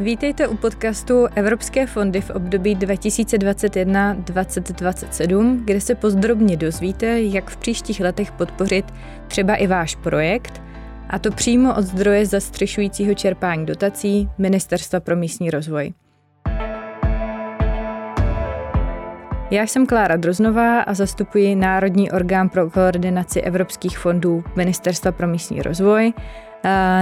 Vítejte 0.00 0.48
u 0.48 0.56
podcastu 0.56 1.26
Evropské 1.34 1.86
fondy 1.86 2.20
v 2.20 2.30
období 2.30 2.76
2021-2027, 2.76 5.60
kde 5.64 5.80
se 5.80 5.94
pozdrobně 5.94 6.56
dozvíte, 6.56 7.20
jak 7.20 7.50
v 7.50 7.56
příštích 7.56 8.00
letech 8.00 8.32
podpořit 8.32 8.84
třeba 9.28 9.54
i 9.54 9.66
váš 9.66 9.96
projekt, 9.96 10.62
a 11.08 11.18
to 11.18 11.30
přímo 11.30 11.74
od 11.74 11.82
zdroje 11.82 12.26
zastřešujícího 12.26 13.14
čerpání 13.14 13.66
dotací 13.66 14.28
Ministerstva 14.38 15.00
pro 15.00 15.16
místní 15.16 15.50
rozvoj. 15.50 15.92
Já 19.50 19.62
jsem 19.62 19.86
Klára 19.86 20.16
Droznová 20.16 20.80
a 20.80 20.94
zastupuji 20.94 21.54
Národní 21.54 22.10
orgán 22.10 22.48
pro 22.48 22.70
koordinaci 22.70 23.40
evropských 23.40 23.98
fondů 23.98 24.44
Ministerstva 24.56 25.12
pro 25.12 25.26
místní 25.26 25.62
rozvoj, 25.62 26.12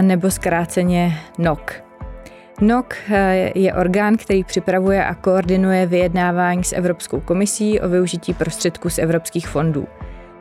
nebo 0.00 0.30
zkráceně 0.30 1.18
NOK. 1.38 1.87
NOC 2.60 2.86
eh, 3.10 3.52
je 3.54 3.74
orgán, 3.74 4.16
který 4.16 4.44
připravuje 4.44 5.04
a 5.04 5.14
koordinuje 5.14 5.86
vyjednávání 5.86 6.64
s 6.64 6.72
Evropskou 6.72 7.20
komisí 7.20 7.80
o 7.80 7.88
využití 7.88 8.34
prostředků 8.34 8.90
z 8.90 8.98
evropských 8.98 9.48
fondů. 9.48 9.86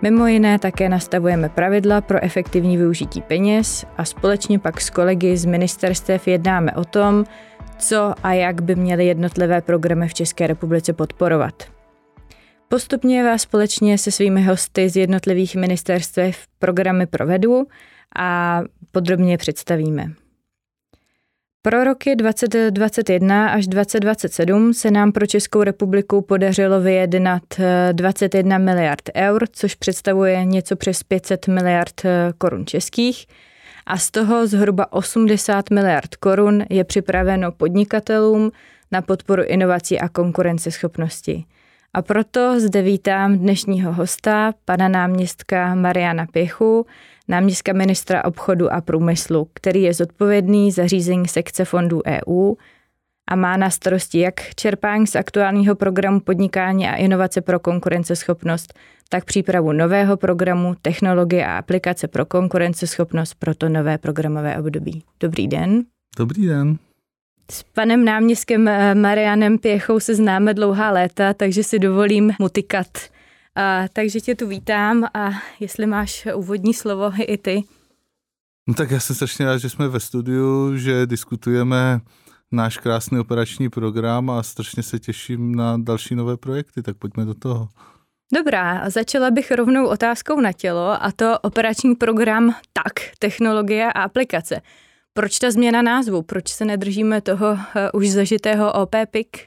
Mimo 0.01 0.27
jiné 0.27 0.59
také 0.59 0.89
nastavujeme 0.89 1.49
pravidla 1.49 2.01
pro 2.01 2.23
efektivní 2.23 2.77
využití 2.77 3.21
peněz 3.21 3.85
a 3.97 4.05
společně 4.05 4.59
pak 4.59 4.81
s 4.81 4.89
kolegy 4.89 5.37
z 5.37 5.45
ministerstev 5.45 6.27
jednáme 6.27 6.71
o 6.71 6.85
tom, 6.85 7.25
co 7.77 8.13
a 8.23 8.33
jak 8.33 8.61
by 8.61 8.75
měly 8.75 9.05
jednotlivé 9.05 9.61
programy 9.61 10.07
v 10.07 10.13
České 10.13 10.47
republice 10.47 10.93
podporovat. 10.93 11.63
Postupně 12.67 13.23
vás 13.23 13.41
společně 13.41 13.97
se 13.97 14.11
svými 14.11 14.43
hosty 14.43 14.89
z 14.89 14.95
jednotlivých 14.95 15.55
ministerstev 15.55 16.37
programy 16.59 17.05
provedu 17.05 17.67
a 18.15 18.61
podrobně 18.91 19.37
představíme. 19.37 20.11
Pro 21.67 21.83
roky 21.83 22.15
2021 22.15 23.49
až 23.49 23.67
2027 23.67 24.73
se 24.73 24.91
nám 24.91 25.11
pro 25.11 25.25
Českou 25.25 25.63
republiku 25.63 26.21
podařilo 26.21 26.81
vyjednat 26.81 27.43
21 27.91 28.55
eh, 28.55 28.59
miliard 28.59 29.09
eur, 29.15 29.47
což 29.51 29.75
představuje 29.75 30.45
něco 30.45 30.75
přes 30.75 31.03
500 31.03 31.47
miliard 31.47 32.05
eh, 32.05 32.33
korun 32.37 32.65
českých. 32.65 33.25
A 33.85 33.97
z 33.97 34.11
toho 34.11 34.47
zhruba 34.47 34.93
80 34.93 35.69
miliard 35.69 36.15
korun 36.15 36.65
je 36.69 36.83
připraveno 36.83 37.51
podnikatelům 37.51 38.51
na 38.91 39.01
podporu 39.01 39.43
inovací 39.43 39.99
a 39.99 40.09
konkurenceschopnosti. 40.09 41.45
A 41.93 42.01
proto 42.01 42.59
zde 42.59 42.81
vítám 42.81 43.37
dnešního 43.37 43.93
hosta, 43.93 44.53
pana 44.65 44.87
náměstka 44.87 45.75
Mariana 45.75 46.25
Pěchu, 46.31 46.85
náměstka 47.27 47.73
ministra 47.73 48.25
obchodu 48.25 48.73
a 48.73 48.81
průmyslu, 48.81 49.47
který 49.53 49.81
je 49.81 49.93
zodpovědný 49.93 50.71
za 50.71 50.87
řízení 50.87 51.27
sekce 51.27 51.65
fondů 51.65 52.01
EU 52.07 52.55
a 53.27 53.35
má 53.35 53.57
na 53.57 53.69
starosti 53.69 54.19
jak 54.19 54.55
čerpání 54.55 55.07
z 55.07 55.15
aktuálního 55.15 55.75
programu 55.75 56.19
podnikání 56.19 56.87
a 56.87 56.95
inovace 56.95 57.41
pro 57.41 57.59
konkurenceschopnost, 57.59 58.73
tak 59.09 59.25
přípravu 59.25 59.71
nového 59.71 60.17
programu 60.17 60.75
technologie 60.81 61.45
a 61.45 61.57
aplikace 61.57 62.07
pro 62.07 62.25
konkurenceschopnost 62.25 63.35
pro 63.35 63.55
to 63.55 63.69
nové 63.69 63.97
programové 63.97 64.57
období. 64.57 65.03
Dobrý 65.19 65.47
den. 65.47 65.83
Dobrý 66.17 66.47
den. 66.47 66.77
S 67.51 67.63
panem 67.63 68.05
náměstkem 68.05 68.67
eh, 68.67 68.95
Marianem 68.95 69.57
Pěchou 69.57 69.99
se 69.99 70.15
známe 70.15 70.53
dlouhá 70.53 70.91
léta, 70.91 71.33
takže 71.33 71.63
si 71.63 71.79
dovolím 71.79 72.31
mu 72.39 72.49
tykat 72.49 72.87
a, 73.57 73.87
takže 73.93 74.21
tě 74.21 74.35
tu 74.35 74.47
vítám 74.47 75.05
a 75.13 75.29
jestli 75.59 75.85
máš 75.85 76.27
úvodní 76.35 76.73
slovo 76.73 77.11
i 77.21 77.37
ty. 77.37 77.63
No 78.67 78.73
tak 78.73 78.91
já 78.91 78.99
jsem 78.99 79.15
strašně 79.15 79.45
rád, 79.45 79.57
že 79.57 79.69
jsme 79.69 79.87
ve 79.87 79.99
studiu, 79.99 80.77
že 80.77 81.05
diskutujeme 81.05 81.99
náš 82.51 82.77
krásný 82.77 83.19
operační 83.19 83.69
program 83.69 84.29
a 84.29 84.43
strašně 84.43 84.83
se 84.83 84.99
těším 84.99 85.55
na 85.55 85.77
další 85.77 86.15
nové 86.15 86.37
projekty, 86.37 86.81
tak 86.81 86.97
pojďme 86.97 87.25
do 87.25 87.33
toho. 87.33 87.69
Dobrá, 88.33 88.89
začala 88.89 89.31
bych 89.31 89.51
rovnou 89.51 89.87
otázkou 89.87 90.41
na 90.41 90.51
tělo 90.51 91.03
a 91.03 91.11
to 91.15 91.39
operační 91.39 91.95
program 91.95 92.55
TAK, 92.73 92.99
technologie 93.19 93.85
a 93.85 94.01
aplikace. 94.01 94.61
Proč 95.13 95.39
ta 95.39 95.51
změna 95.51 95.81
názvu? 95.81 96.21
Proč 96.21 96.49
se 96.49 96.65
nedržíme 96.65 97.21
toho 97.21 97.51
uh, 97.51 97.59
už 97.93 98.09
zažitého 98.09 98.73
OP 98.73 98.95
PIK? 99.11 99.37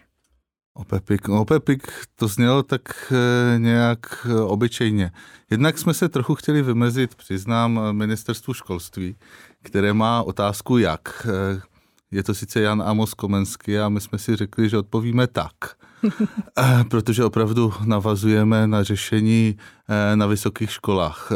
Opepik. 0.81 1.29
No, 1.29 1.41
Opepik 1.41 1.93
to 2.15 2.29
znělo 2.29 2.63
tak 2.63 3.13
eh, 3.13 3.59
nějak 3.59 4.27
eh, 4.31 4.35
obyčejně. 4.35 5.11
Jednak 5.51 5.79
jsme 5.79 5.95
se 5.95 6.09
trochu 6.09 6.35
chtěli 6.35 6.63
vymezit, 6.63 7.15
přiznám, 7.15 7.81
ministerstvu 7.93 8.55
školství, 8.55 9.17
které 9.63 9.93
má 9.93 10.23
otázku 10.23 10.79
jak. 10.79 11.27
Eh, 11.27 11.61
je 12.11 12.23
to 12.23 12.35
sice 12.35 12.61
Jan 12.61 12.83
Amos 12.87 13.15
Komenský 13.15 13.79
a 13.79 13.89
my 13.89 14.01
jsme 14.01 14.19
si 14.19 14.37
řekli, 14.37 14.69
že 14.69 14.79
odpovíme 14.79 15.27
tak. 15.27 15.55
Protože 16.91 17.25
opravdu 17.25 17.73
navazujeme 17.85 18.67
na 18.67 18.83
řešení 18.83 19.57
na 20.15 20.27
vysokých 20.27 20.73
školách, 20.73 21.33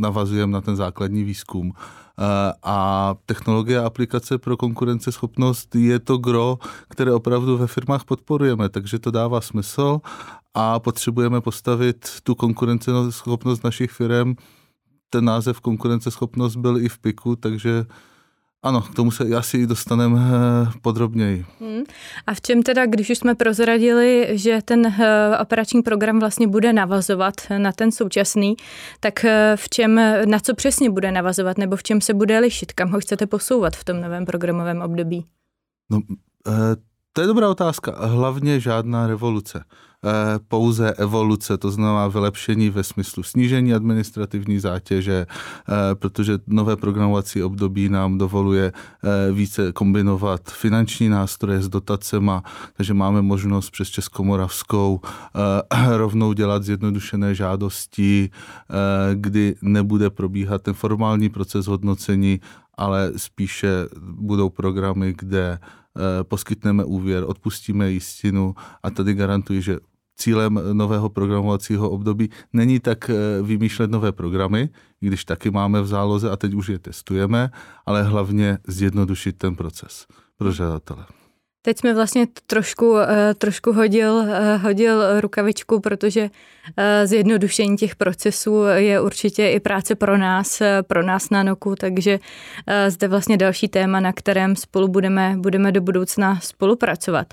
navazujeme 0.00 0.52
na 0.52 0.60
ten 0.60 0.76
základní 0.76 1.24
výzkum 1.24 1.72
Eh, 1.72 2.01
a 2.62 3.14
technologie 3.26 3.78
a 3.78 3.86
aplikace 3.86 4.38
pro 4.38 4.56
konkurenceschopnost 4.56 5.74
je 5.74 5.98
to 5.98 6.18
gro, 6.18 6.58
které 6.88 7.12
opravdu 7.12 7.56
ve 7.56 7.66
firmách 7.66 8.04
podporujeme, 8.04 8.68
takže 8.68 8.98
to 8.98 9.10
dává 9.10 9.40
smysl 9.40 10.00
a 10.54 10.80
potřebujeme 10.80 11.40
postavit 11.40 12.08
tu 12.22 12.34
konkurenceschopnost 12.34 13.64
našich 13.64 13.90
firm. 13.90 14.34
Ten 15.10 15.24
název 15.24 15.60
konkurenceschopnost 15.60 16.56
byl 16.56 16.78
i 16.78 16.88
v 16.88 16.98
PIKu, 16.98 17.36
takže 17.36 17.84
ano, 18.62 18.80
k 18.80 18.94
tomu 18.94 19.10
se 19.10 19.24
asi 19.24 19.66
dostaneme 19.66 20.20
eh, 20.20 20.72
podrobněji. 20.82 21.44
Hmm. 21.60 21.82
A 22.26 22.34
v 22.34 22.40
čem 22.40 22.62
teda, 22.62 22.86
když 22.86 23.10
už 23.10 23.18
jsme 23.18 23.34
prozradili, 23.34 24.28
že 24.32 24.60
ten 24.64 24.86
eh, 24.86 25.38
operační 25.38 25.82
program 25.82 26.20
vlastně 26.20 26.48
bude 26.48 26.72
navazovat 26.72 27.34
na 27.58 27.72
ten 27.72 27.92
současný, 27.92 28.56
tak 29.00 29.24
eh, 29.24 29.56
v 29.56 29.68
čem, 29.68 30.00
na 30.24 30.38
co 30.40 30.54
přesně 30.54 30.90
bude 30.90 31.12
navazovat, 31.12 31.58
nebo 31.58 31.76
v 31.76 31.82
čem 31.82 32.00
se 32.00 32.14
bude 32.14 32.38
lišit, 32.38 32.72
kam 32.72 32.90
ho 32.90 33.00
chcete 33.00 33.26
posouvat 33.26 33.76
v 33.76 33.84
tom 33.84 34.00
novém 34.00 34.24
programovém 34.24 34.82
období? 34.82 35.26
No, 35.90 36.00
to 37.12 37.20
je 37.20 37.26
dobrá 37.26 37.50
otázka. 37.50 37.94
Hlavně 38.06 38.60
žádná 38.60 39.06
revoluce. 39.06 39.64
Eh, 40.04 40.38
pouze 40.48 40.92
evoluce, 40.92 41.58
to 41.58 41.70
znamená 41.70 42.08
vylepšení 42.08 42.70
ve 42.70 42.82
smyslu 42.82 43.22
snížení 43.22 43.74
administrativní 43.74 44.58
zátěže, 44.58 45.26
eh, 45.26 45.94
protože 45.94 46.38
nové 46.46 46.76
programovací 46.76 47.42
období 47.42 47.88
nám 47.88 48.18
dovoluje 48.18 48.72
eh, 48.74 49.32
více 49.32 49.72
kombinovat 49.72 50.50
finanční 50.50 51.08
nástroje 51.08 51.62
s 51.62 51.68
dotacema, 51.68 52.42
takže 52.76 52.94
máme 52.94 53.22
možnost 53.22 53.70
přes 53.70 53.88
Českomoravskou 53.88 55.00
rovnou 55.96 56.32
dělat 56.32 56.62
zjednodušené 56.62 57.34
žádosti, 57.34 58.30
kdy 59.14 59.54
nebude 59.62 60.10
probíhat 60.10 60.62
ten 60.62 60.74
formální 60.74 61.28
proces 61.28 61.66
hodnocení, 61.66 62.40
ale 62.76 63.12
spíše 63.16 63.68
budou 64.00 64.48
programy, 64.48 65.14
kde 65.18 65.58
poskytneme 66.22 66.84
úvěr, 66.84 67.24
odpustíme 67.26 67.90
jistinu 67.90 68.54
a 68.82 68.90
tady 68.90 69.14
garantuji, 69.14 69.62
že 69.62 69.78
cílem 70.16 70.60
nového 70.72 71.08
programovacího 71.08 71.90
období 71.90 72.30
není 72.52 72.80
tak 72.80 73.10
eh, 73.10 73.42
vymýšlet 73.42 73.90
nové 73.90 74.12
programy, 74.12 74.68
když 75.00 75.24
taky 75.24 75.50
máme 75.50 75.82
v 75.82 75.86
záloze 75.86 76.30
a 76.30 76.36
teď 76.36 76.54
už 76.54 76.68
je 76.68 76.78
testujeme, 76.78 77.50
ale 77.86 78.02
hlavně 78.02 78.58
zjednodušit 78.66 79.38
ten 79.38 79.56
proces 79.56 80.06
pro 80.36 80.52
žadatele. 80.52 81.06
Teď 81.62 81.78
jsme 81.78 81.94
vlastně 81.94 82.26
trošku, 82.46 82.98
eh, 82.98 83.34
trošku 83.34 83.72
hodil, 83.72 84.20
eh, 84.20 84.56
hodil 84.56 85.20
rukavičku, 85.20 85.80
protože 85.80 86.30
zjednodušení 87.04 87.76
těch 87.76 87.96
procesů 87.96 88.62
je 88.64 89.00
určitě 89.00 89.48
i 89.48 89.60
práce 89.60 89.94
pro 89.94 90.18
nás, 90.18 90.62
pro 90.86 91.02
nás 91.02 91.30
na 91.30 91.42
NOKu, 91.42 91.76
takže 91.76 92.18
zde 92.88 93.08
vlastně 93.08 93.36
další 93.36 93.68
téma, 93.68 94.00
na 94.00 94.12
kterém 94.12 94.56
spolu 94.56 94.88
budeme, 94.88 95.34
budeme 95.36 95.72
do 95.72 95.80
budoucna 95.80 96.40
spolupracovat. 96.40 97.26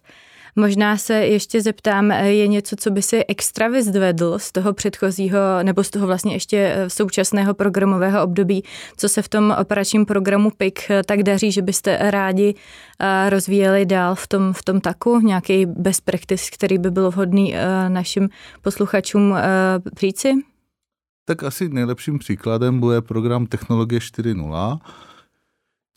Možná 0.59 0.97
se 0.97 1.13
ještě 1.13 1.61
zeptám, 1.61 2.11
je 2.11 2.47
něco, 2.47 2.75
co 2.75 2.91
by 2.91 3.01
si 3.01 3.25
extra 3.25 3.67
vyzdvedl 3.67 4.39
z 4.39 4.51
toho 4.51 4.73
předchozího, 4.73 5.39
nebo 5.63 5.83
z 5.83 5.89
toho 5.89 6.07
vlastně 6.07 6.33
ještě 6.33 6.57
eh, 6.57 6.89
současného 6.89 7.53
programového 7.53 8.23
období, 8.23 8.63
co 8.97 9.09
se 9.09 9.21
v 9.21 9.29
tom 9.29 9.55
operačním 9.61 10.05
programu 10.05 10.51
PIK 10.57 10.89
eh, 10.89 11.03
tak 11.03 11.23
daří, 11.23 11.51
že 11.51 11.61
byste 11.61 11.97
rádi 12.11 12.55
eh, 12.99 13.29
rozvíjeli 13.29 13.85
dál 13.85 14.15
v 14.15 14.27
tom, 14.27 14.53
v 14.53 14.63
tom 14.63 14.81
taku, 14.81 15.19
nějaký 15.19 15.65
best 15.65 16.05
practice, 16.05 16.51
který 16.53 16.77
by 16.77 16.91
byl 16.91 17.11
vhodný 17.11 17.55
našim 17.87 18.29
posluchačům 18.61 19.35
říci? 19.99 20.33
Tak 21.25 21.43
asi 21.43 21.69
nejlepším 21.69 22.19
příkladem 22.19 22.79
bude 22.79 23.01
program 23.01 23.45
Technologie 23.45 23.99
4.0, 23.99 24.79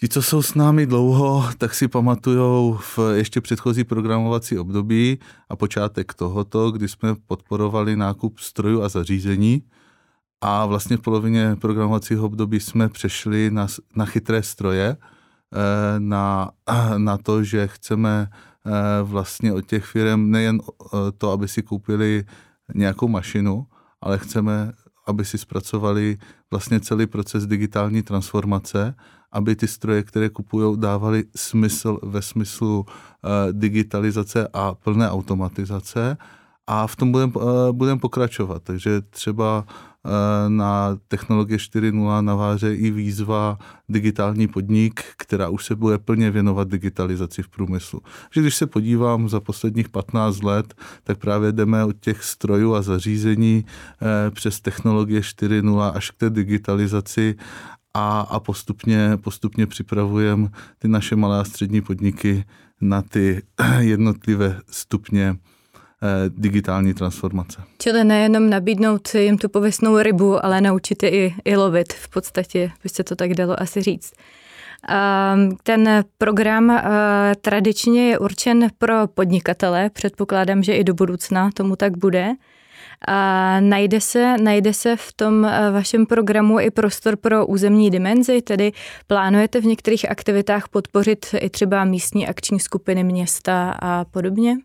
Ti, 0.02 0.08
co 0.08 0.22
jsou 0.22 0.43
s 0.43 0.54
námi 0.54 0.87
dlouho, 0.87 1.44
tak 1.58 1.75
si 1.75 1.88
pamatujou 1.88 2.78
v 2.81 2.99
ještě 3.14 3.40
předchozí 3.40 3.84
programovací 3.84 4.58
období 4.58 5.19
a 5.49 5.56
počátek 5.56 6.14
tohoto, 6.14 6.70
kdy 6.70 6.88
jsme 6.88 7.14
podporovali 7.14 7.96
nákup 7.96 8.38
strojů 8.38 8.82
a 8.82 8.88
zařízení. 8.88 9.62
A 10.40 10.66
vlastně 10.66 10.96
v 10.96 11.00
polovině 11.00 11.56
programovacího 11.60 12.26
období 12.26 12.60
jsme 12.60 12.88
přešli 12.88 13.50
na, 13.50 13.66
na 13.96 14.04
chytré 14.04 14.43
stroje, 14.43 14.96
na, 15.99 16.50
na 16.96 17.19
to, 17.19 17.44
že 17.44 17.66
chceme 17.66 18.28
vlastně 19.02 19.52
od 19.52 19.66
těch 19.66 19.84
firm 19.84 20.31
nejen 20.31 20.60
to, 21.19 21.31
aby 21.31 21.49
si 21.49 21.62
koupili 21.62 22.25
nějakou 22.75 23.08
mašinu, 23.08 23.66
ale 24.00 24.19
chceme, 24.19 24.72
aby 25.06 25.25
si 25.25 25.38
zpracovali 25.38 26.19
vlastně 26.50 26.81
celý 26.81 27.06
proces 27.06 27.46
digitální 27.46 28.02
transformace, 28.02 28.94
aby 29.32 29.56
ty 29.56 29.69
stroje, 29.69 30.02
které 30.02 30.29
kupují, 30.29 30.76
dávaly 30.81 31.25
smysl 31.37 31.99
ve 32.02 32.23
smyslu 32.23 32.87
digitalizace 33.52 34.49
a 34.52 34.75
plné 34.75 35.11
automatizace 35.11 36.17
a 36.67 36.87
v 36.87 36.96
tom 36.96 37.12
budeme 37.12 37.32
budem 37.73 37.99
pokračovat. 37.99 38.62
Takže 38.62 39.00
třeba 39.00 39.64
Eh, 40.06 40.49
na 40.49 40.99
technologie 41.08 41.58
4.0 41.58 42.20
naváže 42.25 42.75
i 42.75 42.90
výzva 42.90 43.58
digitální 43.88 44.49
podnik, 44.49 45.00
která 45.17 45.49
už 45.49 45.64
se 45.64 45.76
bude 45.76 45.99
plně 45.99 46.31
věnovat 46.31 46.69
digitalizaci 46.69 47.43
v 47.43 47.49
průmyslu. 47.49 48.00
Že 48.35 48.40
když 48.40 48.56
se 48.56 48.67
podívám 48.67 49.28
za 49.28 49.40
posledních 49.40 49.88
15 49.88 50.43
let, 50.43 50.75
tak 51.05 51.19
právě 51.19 51.52
jdeme 51.52 51.85
od 51.85 51.96
těch 52.00 52.25
strojů 52.25 52.75
a 52.75 52.82
zařízení 52.82 53.64
eh, 53.67 54.31
přes 54.31 54.61
technologie 54.61 55.20
4.0 55.20 55.93
až 55.94 56.11
k 56.11 56.17
té 56.17 56.31
digitalizaci 56.31 57.35
a, 57.94 58.20
a 58.20 58.40
postupně, 58.40 59.16
postupně 59.16 59.66
připravujeme 59.66 60.48
ty 60.78 60.88
naše 60.88 61.16
malé 61.16 61.40
a 61.40 61.44
střední 61.44 61.80
podniky 61.80 62.44
na 62.80 63.02
ty 63.02 63.42
jednotlivé 63.78 64.60
stupně 64.70 65.36
Eh, 66.04 66.30
digitální 66.36 66.94
transformace. 66.94 67.62
Čili 67.78 68.04
nejenom 68.04 68.50
nabídnout 68.50 69.14
jim 69.14 69.38
tu 69.38 69.48
pověstnou 69.48 69.98
rybu, 69.98 70.44
ale 70.44 70.60
naučit 70.60 71.02
je 71.02 71.10
i, 71.10 71.34
i 71.44 71.56
lovit 71.56 71.92
v 71.92 72.08
podstatě, 72.08 72.70
by 72.82 72.88
se 72.88 73.04
to 73.04 73.16
tak 73.16 73.34
dalo 73.34 73.62
asi 73.62 73.82
říct. 73.82 74.12
Ten 75.62 76.04
program 76.18 76.70
eh, 76.70 76.82
tradičně 77.40 78.08
je 78.08 78.18
určen 78.18 78.68
pro 78.78 79.06
podnikatele, 79.06 79.90
předpokládám, 79.90 80.62
že 80.62 80.74
i 80.74 80.84
do 80.84 80.94
budoucna 80.94 81.50
tomu 81.54 81.76
tak 81.76 81.98
bude. 81.98 82.32
A 83.08 83.60
najde 83.60 84.00
se, 84.00 84.37
najde 84.43 84.72
se 84.72 84.96
v 84.96 85.12
tom 85.12 85.44
eh, 85.44 85.70
vašem 85.70 86.06
programu 86.06 86.60
i 86.60 86.70
prostor 86.70 87.16
pro 87.16 87.46
územní 87.46 87.90
dimenzi, 87.90 88.43
tedy 88.43 88.72
plánujete 89.06 89.60
v 89.60 89.64
některých 89.64 90.10
aktivitách 90.10 90.69
podpořit 90.69 91.26
i 91.38 91.50
třeba 91.50 91.84
místní 91.84 92.28
akční 92.28 92.60
skupiny 92.60 93.04
města 93.04 93.70
a 93.82 94.04
podobně? 94.04 94.56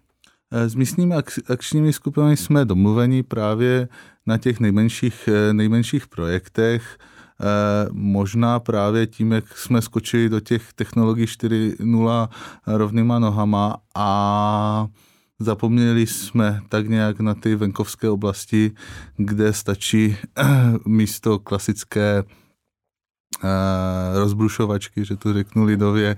Eh, 0.52 0.70
s 0.70 0.76
místními 0.76 1.16
akčními 1.50 1.94
skupinami 1.94 2.38
jsme 2.38 2.66
domluveni 2.66 3.24
právě 3.24 3.88
na 4.26 4.38
těch 4.38 4.60
nejmenších, 4.60 5.30
eh, 5.32 5.54
nejmenších 5.54 6.08
projektech, 6.08 6.98
možná 7.92 8.60
právě 8.60 9.08
tím, 9.08 9.32
jak 9.32 9.58
jsme 9.58 9.82
skočili 9.82 10.30
do 10.30 10.40
těch 10.40 10.74
technologií 10.74 11.28
4.0 11.28 12.30
rovnýma 12.68 13.20
nohama 13.20 13.78
a 13.96 14.88
zapomněli 15.40 16.08
jsme 16.08 16.62
tak 16.70 16.88
nějak 16.90 17.20
na 17.20 17.34
ty 17.34 17.56
venkovské 17.56 18.10
oblasti, 18.10 18.72
kde 19.18 19.54
stačí 19.54 20.18
místo 20.86 21.40
klasické 21.40 22.24
rozbrušovačky, 24.14 25.06
že 25.06 25.16
to 25.16 25.34
řeknu 25.34 25.64
lidově, 25.64 26.16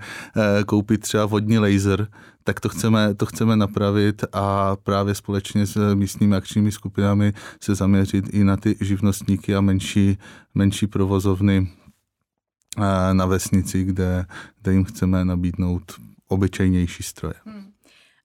koupit 0.66 1.00
třeba 1.00 1.26
vodní 1.26 1.58
laser, 1.58 2.06
tak 2.44 2.60
to 2.60 2.68
chceme, 2.68 3.14
to 3.14 3.26
chceme 3.26 3.56
napravit 3.56 4.24
a 4.32 4.76
právě 4.76 5.14
společně 5.14 5.66
s 5.66 5.94
místními 5.94 6.36
akčními 6.36 6.72
skupinami 6.72 7.32
se 7.60 7.74
zaměřit 7.74 8.28
i 8.28 8.44
na 8.44 8.56
ty 8.56 8.76
živnostníky 8.80 9.54
a 9.54 9.60
menší, 9.60 10.18
menší 10.54 10.86
provozovny 10.86 11.72
na 13.12 13.26
vesnici, 13.26 13.84
kde, 13.84 14.26
kde 14.62 14.72
jim 14.72 14.84
chceme 14.84 15.24
nabídnout 15.24 15.92
obyčejnější 16.28 17.02
stroje. 17.02 17.34
Hmm. 17.44 17.70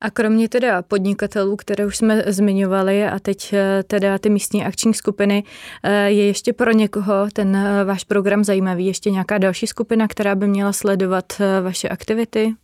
A 0.01 0.09
kromě 0.09 0.49
teda 0.49 0.81
podnikatelů, 0.81 1.55
které 1.55 1.85
už 1.85 1.97
jsme 1.97 2.23
zmiňovali 2.27 3.07
a 3.07 3.19
teď 3.19 3.53
eh, 3.53 3.83
teda 3.83 4.17
ty 4.17 4.29
místní 4.29 4.65
akční 4.65 4.93
skupiny, 4.93 5.43
eh, 5.83 6.11
je 6.11 6.25
ještě 6.25 6.53
pro 6.53 6.71
někoho 6.71 7.27
ten 7.33 7.55
eh, 7.55 7.83
váš 7.83 8.03
program 8.03 8.43
zajímavý? 8.43 8.85
Ještě 8.85 9.11
nějaká 9.11 9.37
další 9.37 9.67
skupina, 9.67 10.07
která 10.07 10.35
by 10.35 10.47
měla 10.47 10.73
sledovat 10.73 11.33
vaše 11.61 11.89
aktivity? 11.89 12.55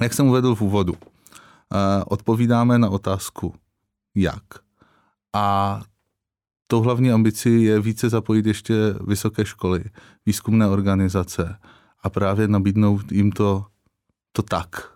Jak 0.00 0.14
jsem 0.14 0.26
uvedl 0.26 0.54
v 0.54 0.60
úvodu, 0.60 0.94
odpovídáme 2.06 2.78
na 2.78 2.90
otázku 2.90 3.54
jak. 4.14 4.42
A 5.32 5.80
tou 6.66 6.80
hlavní 6.80 7.12
ambicí 7.12 7.62
je 7.62 7.80
více 7.80 8.08
zapojit 8.08 8.46
ještě 8.46 8.74
vysoké 9.06 9.44
školy, 9.44 9.84
výzkumné 10.26 10.68
organizace 10.68 11.56
a 12.02 12.10
právě 12.10 12.48
nabídnout 12.48 13.12
jim 13.12 13.32
to, 13.32 13.64
to 14.32 14.42
tak, 14.42 14.93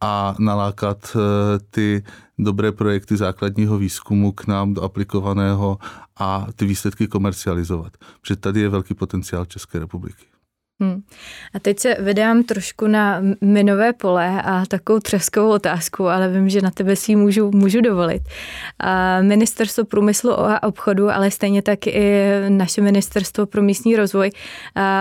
a 0.00 0.34
nalákat 0.38 1.16
ty 1.70 2.04
dobré 2.38 2.72
projekty 2.72 3.16
základního 3.16 3.78
výzkumu 3.78 4.32
k 4.32 4.46
nám 4.46 4.74
do 4.74 4.82
aplikovaného 4.82 5.78
a 6.16 6.46
ty 6.56 6.66
výsledky 6.66 7.06
komercializovat. 7.06 7.92
Protože 8.20 8.36
tady 8.36 8.60
je 8.60 8.68
velký 8.68 8.94
potenciál 8.94 9.44
České 9.44 9.78
republiky. 9.78 10.24
Hmm. 10.80 11.02
A 11.54 11.58
teď 11.58 11.78
se 11.78 11.96
vydám 12.00 12.42
trošku 12.42 12.86
na 12.86 13.22
minové 13.40 13.92
pole 13.92 14.42
a 14.42 14.66
takovou 14.66 14.98
třeskovou 14.98 15.50
otázku, 15.50 16.08
ale 16.08 16.28
vím, 16.28 16.48
že 16.48 16.60
na 16.60 16.70
tebe 16.70 16.96
si 16.96 17.12
ji 17.12 17.16
můžu, 17.16 17.50
můžu 17.50 17.80
dovolit. 17.80 18.22
A 18.78 19.20
ministerstvo 19.20 19.84
průmyslu 19.84 20.40
a 20.40 20.62
obchodu, 20.62 21.10
ale 21.10 21.30
stejně 21.30 21.62
tak 21.62 21.86
i 21.86 22.24
naše 22.48 22.80
ministerstvo 22.80 23.46
pro 23.46 23.62
místní 23.62 23.96
rozvoj 23.96 24.30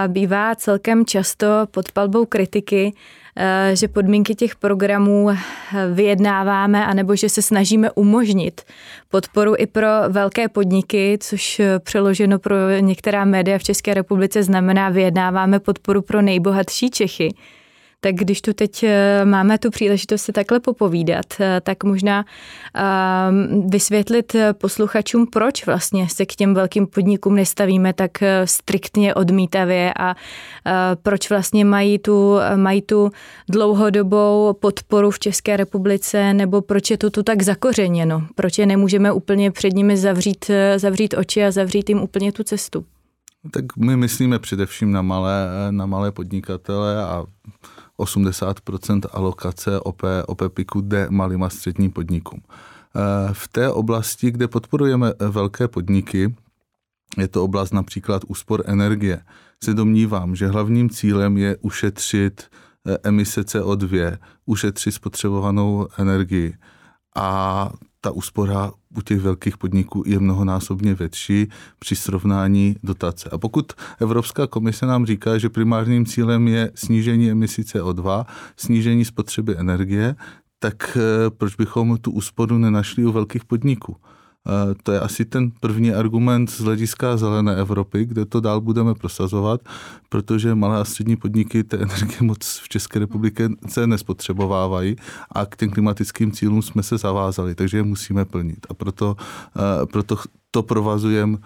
bývá 0.07 0.55
celkem 0.55 1.05
často 1.05 1.47
pod 1.71 1.91
palbou 1.91 2.25
kritiky 2.25 2.93
Eh, 2.93 3.20
že 3.73 3.87
podmínky 3.87 4.35
těch 4.35 4.55
programů 4.55 5.29
eh, 5.29 5.37
vyjednáváme, 5.93 6.85
anebo 6.85 7.15
že 7.15 7.29
se 7.29 7.41
snažíme 7.41 7.91
umožnit 7.91 8.61
podporu 9.09 9.53
i 9.57 9.67
pro 9.67 9.87
velké 10.09 10.49
podniky, 10.49 11.17
což 11.21 11.59
eh, 11.59 11.79
přeloženo 11.79 12.39
pro 12.39 12.55
některá 12.79 13.25
média 13.25 13.57
v 13.57 13.63
České 13.63 13.93
republice 13.93 14.43
znamená 14.43 14.89
vyjednáváme 14.89 15.59
podporu 15.59 16.01
pro 16.01 16.21
nejbohatší 16.21 16.89
Čechy. 16.89 17.33
Tak 18.03 18.15
když 18.15 18.41
tu 18.41 18.53
teď 18.53 18.83
eh, 18.83 19.25
máme 19.25 19.57
tu 19.57 19.69
příležitost 19.69 20.21
se 20.21 20.33
takhle 20.33 20.59
popovídat, 20.59 21.25
eh, 21.39 21.61
tak 21.63 21.83
možná 21.83 22.25
ehm, 22.73 23.69
vysvětlit 23.69 24.35
posluchačům, 24.53 25.27
proč 25.27 25.65
vlastně 25.65 26.09
se 26.09 26.25
k 26.25 26.35
těm 26.35 26.53
velkým 26.53 26.87
podnikům 26.87 27.35
nestavíme 27.35 27.93
tak 27.93 28.21
eh, 28.21 28.47
striktně 28.47 29.15
odmítavě 29.15 29.93
a 29.99 30.15
proč 31.03 31.29
vlastně 31.29 31.65
mají 31.65 31.99
tu, 31.99 32.37
mají 32.55 32.81
tu 32.81 33.11
dlouhodobou 33.49 34.53
podporu 34.59 35.11
v 35.11 35.19
České 35.19 35.57
republice, 35.57 36.33
nebo 36.33 36.61
proč 36.61 36.91
je 36.91 36.97
to 36.97 37.09
tu 37.09 37.23
tak 37.23 37.41
zakořeněno, 37.41 38.27
proč 38.35 38.57
je 38.57 38.65
nemůžeme 38.65 39.11
úplně 39.11 39.51
před 39.51 39.73
nimi 39.73 39.97
zavřít, 39.97 40.51
zavřít 40.77 41.13
oči 41.17 41.45
a 41.45 41.51
zavřít 41.51 41.89
jim 41.89 42.01
úplně 42.01 42.31
tu 42.31 42.43
cestu. 42.43 42.85
Tak 43.51 43.77
my 43.77 43.97
myslíme 43.97 44.39
především 44.39 44.91
na 44.91 45.01
malé, 45.01 45.47
na 45.71 45.85
malé 45.85 46.11
podnikatele 46.11 47.03
a 47.03 47.25
80% 48.01 49.05
alokace 49.11 49.79
OP, 49.79 50.01
OPEPIKu 50.27 50.81
jde 50.81 51.07
malým 51.09 51.43
a 51.43 51.49
středním 51.49 51.91
podnikům. 51.91 52.41
Eh, 52.41 53.33
v 53.33 53.47
té 53.47 53.71
oblasti, 53.71 54.31
kde 54.31 54.47
podporujeme 54.47 55.13
velké 55.19 55.67
podniky, 55.67 56.35
je 57.17 57.27
to 57.27 57.43
oblast 57.43 57.73
například 57.73 58.21
úspor 58.27 58.63
energie, 58.65 59.21
se 59.63 59.73
domnívám, 59.73 60.35
že 60.35 60.47
hlavním 60.47 60.89
cílem 60.89 61.37
je 61.37 61.57
ušetřit 61.57 62.43
eh, 62.87 62.97
emise 63.03 63.41
CO2, 63.41 64.17
ušetřit 64.45 64.91
spotřebovanou 64.91 65.87
energii. 65.97 66.53
A 67.15 67.69
ta 68.01 68.11
úspora 68.11 68.71
u 68.97 69.01
těch 69.01 69.19
velkých 69.19 69.57
podniků 69.57 70.03
je 70.05 70.19
mnohonásobně 70.19 70.95
větší 70.95 71.47
při 71.79 71.95
srovnání 71.95 72.75
dotace. 72.83 73.29
A 73.29 73.37
pokud 73.37 73.73
Evropská 73.99 74.47
komise 74.47 74.85
nám 74.85 75.05
říká, 75.05 75.37
že 75.37 75.49
primárním 75.49 76.05
cílem 76.05 76.47
je 76.47 76.71
snížení 76.75 77.31
emisí 77.31 77.61
CO2, 77.61 78.25
snížení 78.57 79.05
spotřeby 79.05 79.57
energie, 79.57 80.15
tak 80.59 80.97
eh, 80.97 81.29
proč 81.29 81.55
bychom 81.55 81.97
tu 81.97 82.11
úsporu 82.11 82.57
nenašli 82.57 83.05
u 83.05 83.11
velkých 83.11 83.45
podniků? 83.45 83.95
To 84.83 84.91
je 84.91 84.99
asi 84.99 85.25
ten 85.25 85.51
první 85.59 85.93
argument 85.93 86.49
z 86.49 86.59
hlediska 86.59 87.17
zelené 87.17 87.55
Evropy, 87.55 88.05
kde 88.05 88.25
to 88.25 88.39
dál 88.39 88.61
budeme 88.61 88.93
prosazovat, 88.93 89.61
protože 90.09 90.55
malé 90.55 90.79
a 90.79 90.85
střední 90.85 91.15
podniky 91.15 91.63
té 91.63 91.77
energie 91.77 92.17
moc 92.21 92.59
v 92.63 92.69
České 92.69 92.99
republice 92.99 93.87
nespotřebovávají 93.87 94.95
a 95.31 95.45
k 95.45 95.55
těm 95.55 95.69
klimatickým 95.69 96.31
cílům 96.31 96.61
jsme 96.61 96.83
se 96.83 96.97
zavázali, 96.97 97.55
takže 97.55 97.77
je 97.77 97.83
musíme 97.83 98.25
plnit. 98.25 98.67
A 98.69 98.73
proto, 98.73 99.15
proto 99.91 100.17
to 100.51 100.63
provazujeme 100.63 101.37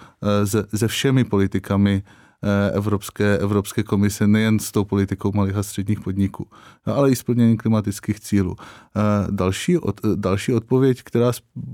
se, 0.46 0.66
se 0.76 0.88
všemi 0.88 1.24
politikami 1.24 2.04
eh, 2.06 2.25
Evropské, 2.74 3.38
Evropské 3.38 3.84
komise 3.84 4.28
nejen 4.28 4.60
s 4.60 4.72
tou 4.72 4.84
politikou 4.84 5.32
malých 5.32 5.56
a 5.56 5.64
středních 5.64 6.00
podniků, 6.00 6.48
ale 6.86 7.12
i 7.12 7.16
splnění 7.16 7.58
klimatických 7.58 8.20
cílů. 8.20 8.56
Další, 9.30 9.78
od, 9.78 10.02
další 10.16 10.54
odpověď, 10.54 11.04
která 11.04 11.32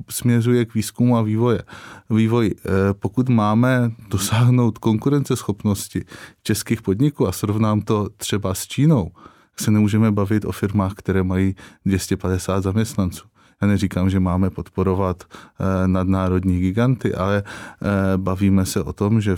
směřuje 0.09 0.65
k 0.65 0.73
výzkumu 0.73 1.17
a 1.17 1.21
vývoje. 1.21 1.63
Vývoj, 2.09 2.55
pokud 2.99 3.29
máme 3.29 3.91
dosáhnout 4.09 4.77
konkurenceschopnosti 4.77 6.05
českých 6.43 6.81
podniků 6.81 7.27
a 7.27 7.31
srovnám 7.31 7.81
to 7.81 8.09
třeba 8.17 8.53
s 8.53 8.67
Čínou, 8.67 9.11
se 9.59 9.71
nemůžeme 9.71 10.11
bavit 10.11 10.45
o 10.45 10.51
firmách, 10.51 10.93
které 10.93 11.23
mají 11.23 11.55
250 11.85 12.63
zaměstnanců. 12.63 13.27
Já 13.61 13.67
neříkám, 13.67 14.09
že 14.09 14.19
máme 14.19 14.49
podporovat 14.49 15.23
eh, 15.23 15.87
nadnárodní 15.87 16.59
giganty, 16.59 17.13
ale 17.13 17.43
eh, 17.43 18.17
bavíme 18.17 18.65
se 18.65 18.83
o 18.83 18.93
tom, 18.93 19.21
že 19.21 19.35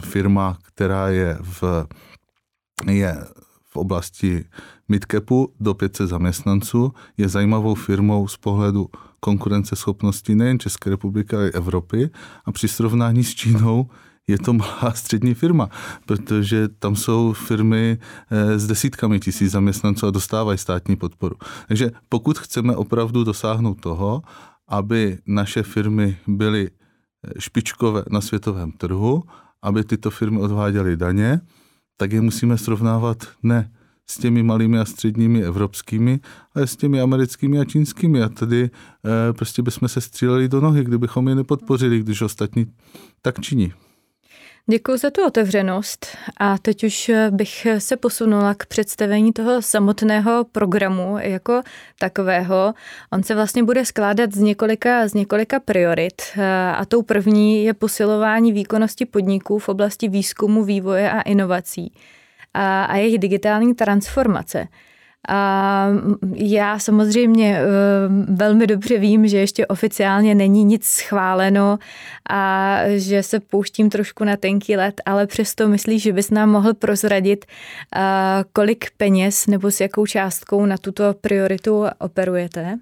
firma, 0.00 0.58
která 0.62 1.08
je 1.08 1.38
v, 1.42 1.86
je 2.90 3.24
v 3.64 3.76
oblasti 3.76 4.44
midcapu 4.88 5.52
do 5.60 5.74
500 5.74 6.08
zaměstnanců, 6.08 6.92
je 7.16 7.28
zajímavou 7.28 7.74
firmou 7.74 8.28
z 8.28 8.36
pohledu 8.36 8.88
konkurenceschopnosti 9.20 10.34
nejen 10.34 10.58
České 10.58 10.90
republiky, 10.90 11.36
ale 11.36 11.48
i 11.48 11.52
Evropy. 11.52 12.10
A 12.44 12.52
při 12.52 12.68
srovnání 12.68 13.24
s 13.24 13.34
Čínou 13.34 13.90
je 14.26 14.38
to 14.38 14.52
malá 14.52 14.92
střední 14.94 15.34
firma, 15.34 15.68
protože 16.06 16.68
tam 16.68 16.96
jsou 16.96 17.32
firmy 17.32 17.98
eh, 18.30 18.58
s 18.58 18.66
desítkami 18.66 19.20
tisíc 19.20 19.52
zaměstnanců 19.52 20.06
a 20.06 20.10
dostávají 20.10 20.58
státní 20.58 20.96
podporu. 20.96 21.36
Takže 21.68 21.90
pokud 22.08 22.38
chceme 22.38 22.76
opravdu 22.76 23.24
dosáhnout 23.24 23.80
toho, 23.80 24.22
aby 24.68 25.18
naše 25.26 25.62
firmy 25.62 26.16
byly 26.26 26.70
eh, 26.70 27.40
špičkové 27.40 28.02
na 28.10 28.20
světovém 28.20 28.72
trhu, 28.72 29.22
aby 29.62 29.84
tyto 29.84 30.10
firmy 30.10 30.38
odváděly 30.40 30.96
daně, 30.96 31.40
tak 31.96 32.12
je 32.12 32.20
musíme 32.20 32.58
srovnávat 32.58 33.16
ne 33.42 33.70
s 34.06 34.18
těmi 34.18 34.42
malými 34.42 34.78
a 34.78 34.84
středními 34.84 35.42
evropskými, 35.42 36.20
ale 36.54 36.66
s 36.66 36.76
těmi 36.76 37.00
americkými 37.00 37.60
a 37.60 37.64
čínskými. 37.64 38.22
A 38.22 38.28
tady 38.28 38.62
e, 38.64 39.32
prostě 39.32 39.62
bychom 39.62 39.88
se 39.88 40.00
stříleli 40.00 40.48
do 40.48 40.60
nohy, 40.60 40.84
kdybychom 40.84 41.28
je 41.28 41.34
nepodpořili, 41.34 42.00
když 42.00 42.22
ostatní 42.22 42.66
tak 43.22 43.40
činí. 43.40 43.72
Děkuji 44.70 44.96
za 44.96 45.10
tu 45.10 45.26
otevřenost 45.26 46.06
a 46.36 46.58
teď 46.58 46.84
už 46.84 47.10
bych 47.30 47.66
se 47.78 47.96
posunula 47.96 48.54
k 48.54 48.66
představení 48.66 49.32
toho 49.32 49.62
samotného 49.62 50.44
programu 50.52 51.18
jako 51.18 51.62
takového. 51.98 52.74
On 53.12 53.22
se 53.22 53.34
vlastně 53.34 53.62
bude 53.62 53.84
skládat 53.84 54.32
z 54.32 54.38
několika, 54.38 55.08
z 55.08 55.14
několika 55.14 55.60
priorit 55.60 56.22
a 56.76 56.84
tou 56.84 57.02
první 57.02 57.64
je 57.64 57.74
posilování 57.74 58.52
výkonnosti 58.52 59.06
podniků 59.06 59.58
v 59.58 59.68
oblasti 59.68 60.08
výzkumu, 60.08 60.64
vývoje 60.64 61.10
a 61.10 61.20
inovací 61.20 61.92
a, 62.54 62.84
a 62.84 62.96
jejich 62.96 63.18
digitální 63.18 63.74
transformace. 63.74 64.68
A 65.28 65.88
já 66.34 66.78
samozřejmě 66.78 67.58
eh, 67.58 67.64
velmi 68.28 68.66
dobře 68.66 68.98
vím, 68.98 69.28
že 69.28 69.38
ještě 69.38 69.66
oficiálně 69.66 70.34
není 70.34 70.64
nic 70.64 70.84
schváleno 70.84 71.78
a 72.30 72.76
že 72.96 73.22
se 73.22 73.40
pouštím 73.40 73.90
trošku 73.90 74.24
na 74.24 74.36
tenký 74.36 74.76
let, 74.76 75.00
ale 75.06 75.26
přesto 75.26 75.68
myslíš, 75.68 76.02
že 76.02 76.12
bys 76.12 76.30
nám 76.30 76.50
mohl 76.50 76.74
prozradit, 76.74 77.44
eh, 77.96 78.00
kolik 78.52 78.90
peněz 78.96 79.46
nebo 79.46 79.70
s 79.70 79.80
jakou 79.80 80.06
částkou 80.06 80.66
na 80.66 80.78
tuto 80.78 81.14
prioritu 81.20 81.84
operujete? 81.98 82.78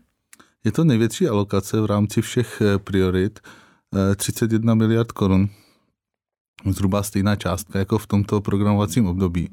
Je 0.64 0.72
to 0.72 0.84
největší 0.84 1.28
alokace 1.28 1.80
v 1.80 1.86
rámci 1.86 2.22
všech 2.22 2.62
eh, 2.62 2.78
priorit, 2.78 3.40
31 4.16 4.74
miliard 4.74 5.12
korun, 5.12 5.48
zhruba 6.70 7.02
stejná 7.02 7.36
částka 7.36 7.78
jako 7.78 7.98
v 7.98 8.06
tomto 8.06 8.40
programovacím 8.40 9.06
období 9.06 9.50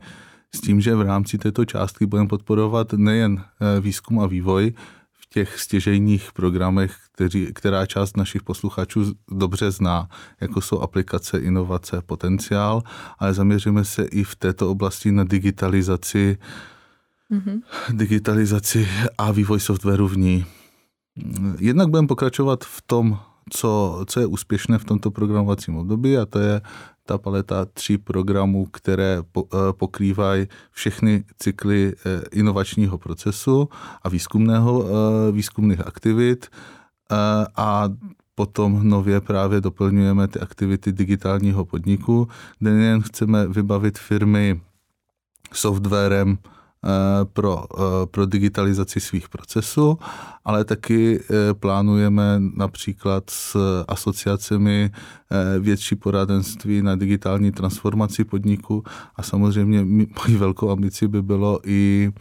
s 0.55 0.61
tím, 0.61 0.81
že 0.81 0.95
v 0.95 1.01
rámci 1.01 1.37
této 1.37 1.65
částky 1.65 2.05
budeme 2.05 2.27
podporovat 2.27 2.93
nejen 2.93 3.43
eh, 3.43 3.81
výzkum 3.81 4.19
a 4.19 4.27
vývoj 4.27 4.73
v 5.13 5.29
těch 5.29 5.59
stěžejních 5.59 6.31
programech, 6.31 6.95
kteří, 7.11 7.53
která 7.53 7.85
část 7.85 8.17
našich 8.17 8.43
posluchačů 8.43 9.13
dobře 9.31 9.71
zná, 9.71 10.07
jako 10.41 10.61
jsou 10.61 10.79
aplikace, 10.79 11.37
inovace, 11.37 12.01
potenciál, 12.01 12.81
ale 13.19 13.33
zaměříme 13.33 13.85
se 13.85 14.03
i 14.03 14.23
v 14.23 14.35
této 14.35 14.71
oblasti 14.71 15.11
na 15.11 15.23
digitalizaci, 15.23 16.37
mm-hmm. 17.31 17.61
digitalizaci 17.89 18.87
a 19.17 19.31
vývoj 19.31 19.59
softwaru 19.59 20.07
v 20.07 20.17
ní. 20.17 20.45
Jednak 21.59 21.89
budeme 21.89 22.07
pokračovat 22.07 22.63
v 22.63 22.81
tom, 22.81 23.19
co, 23.53 24.03
co 24.07 24.19
je 24.19 24.25
úspěšné 24.25 24.77
v 24.77 24.85
tomto 24.85 25.11
programovacím 25.11 25.77
období 25.77 26.17
a 26.17 26.25
to 26.25 26.39
je 26.39 26.61
ta 27.05 27.17
paleta 27.17 27.65
tří 27.65 27.97
programů, 27.97 28.65
které 28.65 29.23
eh, 29.37 29.43
pokrývají 29.71 30.47
všechny 30.71 31.23
cykly 31.37 31.93
eh, 31.93 32.21
inovačního 32.31 32.97
procesu 32.97 33.69
a 34.03 34.09
výzkumného, 34.09 34.85
eh, 34.85 35.31
výzkumných 35.31 35.87
aktivit. 35.87 36.47
A 37.55 37.89
potom 38.35 38.89
nově 38.89 39.21
právě 39.21 39.61
doplňujeme 39.61 40.27
ty 40.27 40.39
aktivity 40.39 40.91
digitálního 40.91 41.65
podniku, 41.65 42.27
kde 42.59 42.71
nejen 42.71 43.01
chceme 43.01 43.47
vybavit 43.47 43.99
firmy 43.99 44.61
softwarem, 45.53 46.37
pro, 47.33 47.63
eh, 47.79 48.05
pro 48.05 48.25
digitalizaci 48.25 48.99
svých 48.99 49.29
procesů, 49.29 49.99
ale 50.45 50.65
taky 50.65 51.19
eh, 51.19 51.53
plánujeme 51.53 52.41
například 52.55 53.29
s 53.29 53.57
asociacemi 53.87 54.89
větší 55.59 55.95
poradenství 55.95 56.81
na 56.81 56.95
digitální 56.95 57.51
transformaci 57.51 58.23
podniku 58.23 58.83
a 59.15 59.23
samozřejmě 59.23 59.85
mojí 60.25 60.37
velkou 60.37 60.69
ambicí 60.69 61.07
by 61.07 61.21
bylo 61.21 61.59
i 61.65 62.11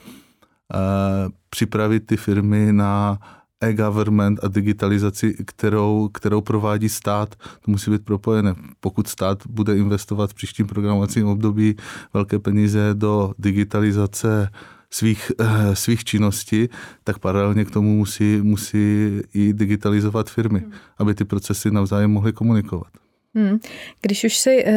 připravit 1.51 2.07
ty 2.07 2.17
firmy 2.17 2.73
na 2.73 3.19
e-government 3.61 4.45
a 4.45 4.49
digitalizaci, 4.49 5.35
kterou, 5.47 6.09
kterou 6.09 6.41
provádí 6.41 6.89
stát, 6.89 7.35
to 7.35 7.71
musí 7.71 7.91
být 7.91 8.05
propojené. 8.05 8.55
Pokud 8.81 9.09
stát 9.09 9.47
bude 9.47 9.77
investovat 9.77 10.31
v 10.31 10.35
příštím 10.35 10.67
programovacím 10.67 11.27
období 11.27 11.77
velké 12.15 12.39
peníze 12.39 12.91
do 12.95 13.33
digitalizace 13.39 14.51
svých, 14.91 15.33
eh, 15.39 15.77
svých 15.77 16.05
činností, 16.05 16.69
tak 17.05 17.19
paralelně 17.19 17.65
k 17.65 17.71
tomu 17.71 17.97
musí, 17.97 18.41
musí 18.43 19.21
i 19.35 19.53
digitalizovat 19.53 20.31
firmy, 20.31 20.59
hmm. 20.59 20.73
aby 20.99 21.15
ty 21.15 21.25
procesy 21.25 21.71
navzájem 21.71 22.11
mohly 22.11 22.33
komunikovat. 22.33 23.00
Hmm. 23.35 23.59
Když 24.03 24.25
už 24.25 24.39
si 24.39 24.65
uh, 24.65 24.73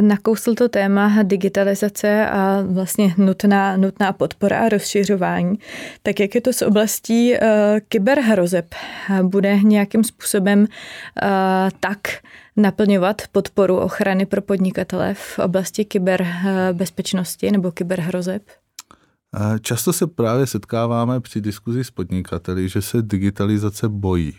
nakousl 0.00 0.54
to 0.54 0.68
téma 0.68 1.22
digitalizace 1.22 2.26
a 2.26 2.62
vlastně 2.66 3.14
nutná, 3.18 3.76
nutná 3.76 4.12
podpora 4.12 4.58
a 4.58 4.68
rozšiřování, 4.68 5.58
tak 6.02 6.20
jak 6.20 6.34
je 6.34 6.40
to 6.40 6.52
s 6.52 6.62
oblastí 6.62 7.32
uh, 7.32 7.38
kyberhrozeb? 7.88 8.74
Bude 9.22 9.58
nějakým 9.58 10.04
způsobem 10.04 10.60
uh, 10.60 10.66
tak 11.80 11.98
naplňovat 12.56 13.22
podporu 13.32 13.76
ochrany 13.76 14.26
pro 14.26 14.42
podnikatele 14.42 15.14
v 15.14 15.38
oblasti 15.38 15.84
kyberbezpečnosti 15.84 17.50
nebo 17.50 17.72
kyberhrozeb? 17.72 18.42
Často 19.60 19.92
se 19.92 20.06
právě 20.06 20.46
setkáváme 20.46 21.20
při 21.20 21.40
diskuzi 21.40 21.84
s 21.84 21.90
podnikateli, 21.90 22.68
že 22.68 22.82
se 22.82 23.02
digitalizace 23.02 23.88
bojí. 23.88 24.34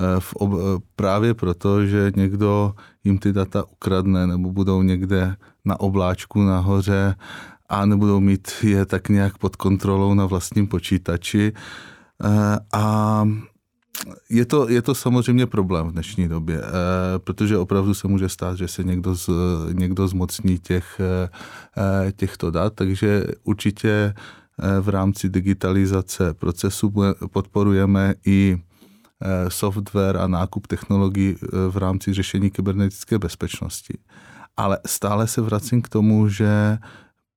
Eh, 0.00 0.20
v 0.20 0.34
ob, 0.34 0.52
eh, 0.52 0.80
právě 0.96 1.34
proto, 1.34 1.86
že 1.86 2.12
někdo 2.16 2.74
jim 3.04 3.18
ty 3.18 3.32
data 3.32 3.64
ukradne 3.64 4.26
nebo 4.26 4.52
budou 4.52 4.82
někde 4.82 5.36
na 5.64 5.80
obláčku 5.80 6.42
nahoře 6.42 7.14
a 7.68 7.86
nebudou 7.86 8.20
mít 8.20 8.50
je 8.62 8.86
tak 8.86 9.08
nějak 9.08 9.38
pod 9.38 9.56
kontrolou 9.56 10.14
na 10.14 10.26
vlastním 10.26 10.66
počítači. 10.66 11.52
Eh, 12.24 12.58
a 12.72 13.24
je 14.30 14.44
to, 14.46 14.68
je 14.68 14.82
to 14.82 14.94
samozřejmě 14.94 15.46
problém 15.46 15.88
v 15.88 15.92
dnešní 15.92 16.28
době, 16.28 16.62
protože 17.18 17.58
opravdu 17.58 17.94
se 17.94 18.08
může 18.08 18.28
stát, 18.28 18.58
že 18.58 18.68
se 18.68 18.84
někdo, 18.84 19.14
z, 19.14 19.28
někdo 19.72 20.08
zmocní 20.08 20.58
těch, 20.58 21.00
těchto 22.16 22.50
dat, 22.50 22.74
takže 22.74 23.26
určitě 23.44 24.14
v 24.80 24.88
rámci 24.88 25.28
digitalizace 25.28 26.34
procesu 26.34 26.92
podporujeme 27.32 28.14
i 28.26 28.58
software 29.48 30.16
a 30.16 30.26
nákup 30.26 30.66
technologií 30.66 31.36
eh, 31.42 31.46
v 31.68 31.76
rámci 31.76 32.14
řešení 32.14 32.50
kybernetické 32.50 33.18
bezpečnosti. 33.18 33.98
Ale 34.56 34.78
stále 34.86 35.26
se 35.26 35.40
vracím 35.40 35.82
k 35.82 35.88
tomu, 35.88 36.28
že 36.28 36.78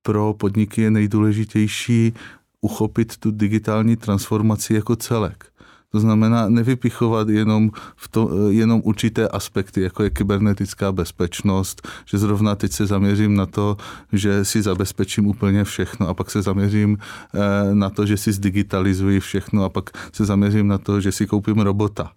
pro 0.02 0.34
podniky 0.34 0.82
je 0.82 0.92
nejdůležitější 0.92 2.14
uchopit 2.62 3.18
tu 3.18 3.32
digitální 3.32 3.96
transformaci 3.96 4.74
jako 4.74 4.96
celek. 4.96 5.55
To 5.96 6.00
znamená 6.00 6.50
nevypichovat 6.50 7.30
jenom, 7.30 7.72
v 7.96 8.08
to, 8.08 8.50
jenom 8.50 8.82
určité 8.84 9.28
aspekty, 9.28 9.82
jako 9.82 10.04
je 10.04 10.10
kybernetická 10.10 10.92
bezpečnost, 10.92 11.88
že 12.06 12.18
zrovna 12.18 12.56
teď 12.56 12.72
se 12.72 12.86
zaměřím 12.86 13.36
na 13.36 13.46
to, 13.46 13.78
že 14.14 14.46
si 14.46 14.62
zabezpečím 14.62 15.28
úplně 15.28 15.64
všechno 15.64 16.08
a 16.08 16.14
pak 16.14 16.32
se 16.32 16.42
zaměřím 16.42 16.98
eh, 17.00 17.76
na 17.76 17.90
to, 17.90 18.06
že 18.06 18.18
si 18.18 18.32
zdigitalizuji 18.32 19.20
všechno 19.20 19.64
a 19.64 19.70
pak 19.70 19.90
se 20.12 20.26
zaměřím 20.26 20.68
na 20.68 20.78
to, 20.78 21.02
že 21.02 21.12
si 21.12 21.28
koupím 21.28 21.60
robota. 21.60 22.12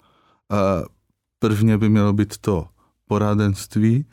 Prvně 1.39 1.79
by 1.79 1.89
mělo 1.89 2.13
být 2.13 2.39
to 2.39 2.67
poradenství, 3.09 4.05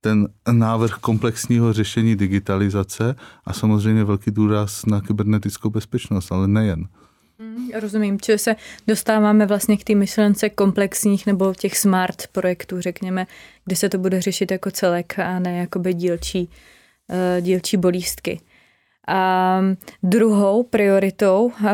ten 0.00 0.28
návrh 0.52 0.98
komplexního 0.98 1.72
řešení 1.72 2.16
digitalizace 2.16 3.14
a 3.44 3.52
samozřejmě 3.52 4.04
velký 4.04 4.30
důraz 4.30 4.86
na 4.86 5.00
kybernetickou 5.00 5.70
bezpečnost, 5.70 6.32
ale 6.32 6.48
nejen. 6.48 6.88
Mm, 7.38 7.70
rozumím, 7.80 8.20
či 8.20 8.38
se 8.38 8.56
dostáváme 8.86 9.46
vlastně 9.46 9.76
k 9.76 9.84
té 9.84 9.94
myšlence 9.94 10.48
komplexních 10.48 11.26
nebo 11.26 11.54
těch 11.54 11.78
smart 11.78 12.26
projektů, 12.32 12.80
řekněme, 12.80 13.26
kde 13.64 13.76
se 13.76 13.88
to 13.88 13.98
bude 13.98 14.20
řešit 14.20 14.50
jako 14.50 14.70
celek 14.70 15.18
a 15.18 15.38
ne 15.38 15.58
jakoby 15.58 15.94
dílčí, 15.94 16.48
uh, 17.08 17.40
dílčí 17.40 17.76
bolístky. 17.76 18.40
A 19.08 19.60
druhou 20.02 20.62
prioritou 20.62 21.44
uh, 21.44 21.68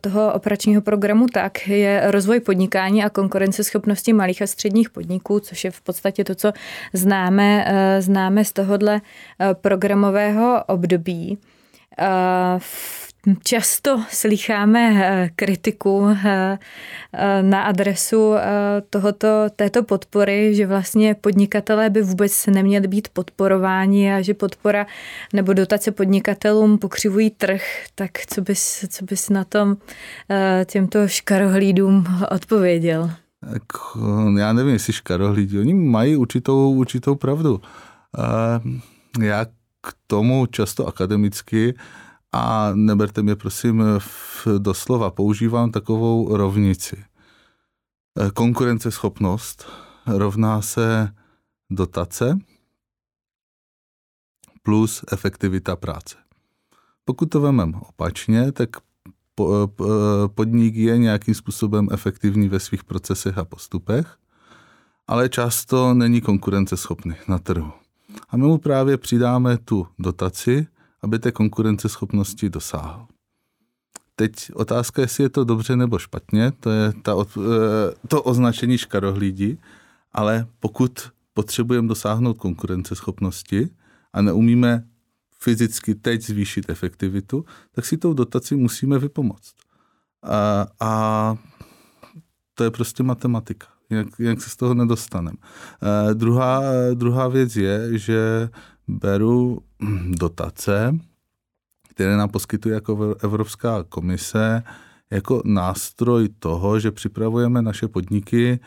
toho 0.00 0.32
operačního 0.32 0.82
programu 0.82 1.26
tak 1.26 1.68
je 1.68 2.02
rozvoj 2.04 2.40
podnikání 2.40 3.04
a 3.04 3.10
konkurenceschopnosti 3.10 4.12
malých 4.12 4.42
a 4.42 4.46
středních 4.46 4.90
podniků, 4.90 5.40
což 5.40 5.64
je 5.64 5.70
v 5.70 5.80
podstatě 5.80 6.24
to, 6.24 6.34
co 6.34 6.52
známe, 6.92 7.64
uh, 7.64 8.02
známe 8.02 8.44
z 8.44 8.52
tohohle 8.52 9.00
programového 9.60 10.64
období. 10.66 11.38
V 12.58 13.07
Často 13.44 14.02
slycháme 14.10 14.92
eh, 14.94 15.30
kritiku 15.36 16.08
eh, 16.08 16.58
eh, 17.12 17.42
na 17.42 17.62
adresu 17.62 18.34
tohoto, 18.90 19.28
této 19.56 19.82
podpory, 19.82 20.54
že 20.54 20.66
vlastně 20.66 21.14
podnikatelé 21.14 21.90
by 21.90 22.02
vůbec 22.02 22.46
neměli 22.46 22.88
být 22.88 23.08
podporováni 23.08 24.14
a 24.14 24.22
že 24.22 24.34
podpora 24.34 24.86
nebo 25.32 25.52
dotace 25.52 25.90
podnikatelům 25.90 26.78
pokřivují 26.78 27.30
trh. 27.30 27.62
Tak 27.94 28.10
co 28.26 28.40
bys, 28.40 28.84
co 28.88 29.04
bys 29.04 29.28
na 29.28 29.44
tom 29.44 29.76
těmto 30.64 31.08
škarohlídům 31.08 32.06
odpověděl? 32.30 33.10
Já 34.38 34.52
nevím, 34.52 34.72
jestli 34.72 34.92
škarohlídí. 34.92 35.58
Oni 35.58 35.74
mají 35.74 36.16
určitou, 36.16 36.70
určitou 36.70 37.14
pravdu. 37.14 37.60
Já 39.20 39.44
k 39.80 39.94
tomu 40.06 40.46
často 40.46 40.86
akademicky 40.86 41.74
a 42.32 42.70
neberte 42.74 43.22
mě 43.22 43.36
prosím 43.36 43.82
v 43.98 44.46
doslova, 44.58 45.10
používám 45.10 45.70
takovou 45.70 46.36
rovnici. 46.36 47.04
E, 48.20 48.30
konkurenceschopnost 48.30 49.66
rovná 50.06 50.62
se 50.62 51.14
dotace 51.70 52.38
plus 54.62 55.04
efektivita 55.12 55.76
práce. 55.76 56.16
Pokud 57.04 57.26
to 57.26 57.40
vememe 57.40 57.78
opačně, 57.88 58.52
tak 58.52 58.76
e, 58.76 58.82
podnik 60.26 60.74
je 60.74 60.98
nějakým 60.98 61.34
způsobem 61.34 61.88
efektivní 61.92 62.48
ve 62.48 62.60
svých 62.60 62.84
procesech 62.84 63.38
a 63.38 63.44
postupech, 63.44 64.16
ale 65.06 65.28
často 65.28 65.94
není 65.94 66.20
konkurenceschopný 66.20 67.14
na 67.28 67.38
trhu. 67.38 67.72
A 68.28 68.36
my 68.36 68.42
mu 68.42 68.58
právě 68.58 68.96
přidáme 68.96 69.58
tu 69.58 69.86
dotaci, 69.98 70.66
aby 71.02 71.18
té 71.18 71.32
konkurenceschopnosti 71.32 72.50
dosáhl. 72.50 73.06
Teď 74.16 74.50
otázka, 74.54 75.02
jestli 75.02 75.24
je 75.24 75.28
to 75.28 75.44
dobře 75.44 75.76
nebo 75.76 75.98
špatně, 75.98 76.52
to 76.60 76.70
je 76.70 76.92
ta, 77.02 77.14
eh, 77.36 77.94
to 78.08 78.22
označení 78.22 78.78
škarohlídí, 78.78 79.58
ale 80.12 80.46
pokud 80.60 81.10
potřebujeme 81.34 81.88
dosáhnout 81.88 82.38
konkurenceschopnosti 82.38 83.68
a 84.12 84.22
neumíme 84.22 84.84
fyzicky 85.40 85.94
teď 85.94 86.22
zvýšit 86.22 86.70
efektivitu, 86.70 87.44
tak 87.72 87.86
si 87.86 87.96
tou 87.96 88.12
dotací 88.12 88.54
musíme 88.54 88.98
vypomoct. 88.98 89.54
A, 90.22 90.66
a 90.80 91.36
to 92.54 92.64
je 92.64 92.70
prostě 92.70 93.02
matematika. 93.02 93.66
Jak, 93.90 94.06
jak 94.18 94.40
se 94.42 94.50
z 94.50 94.56
toho 94.56 94.74
nedostaneme. 94.74 95.36
Uh, 95.38 96.14
druhá, 96.14 96.62
druhá 96.94 97.28
věc 97.28 97.56
je, 97.56 97.98
že 97.98 98.48
beru 98.88 99.62
dotace, 100.08 100.98
které 101.88 102.16
nám 102.16 102.28
poskytuje 102.28 102.74
jako 102.74 103.14
Evropská 103.22 103.82
komise, 103.82 104.62
jako 105.10 105.42
nástroj 105.44 106.28
toho, 106.38 106.80
že 106.80 106.90
připravujeme 106.90 107.62
naše 107.62 107.88
podniky 107.88 108.60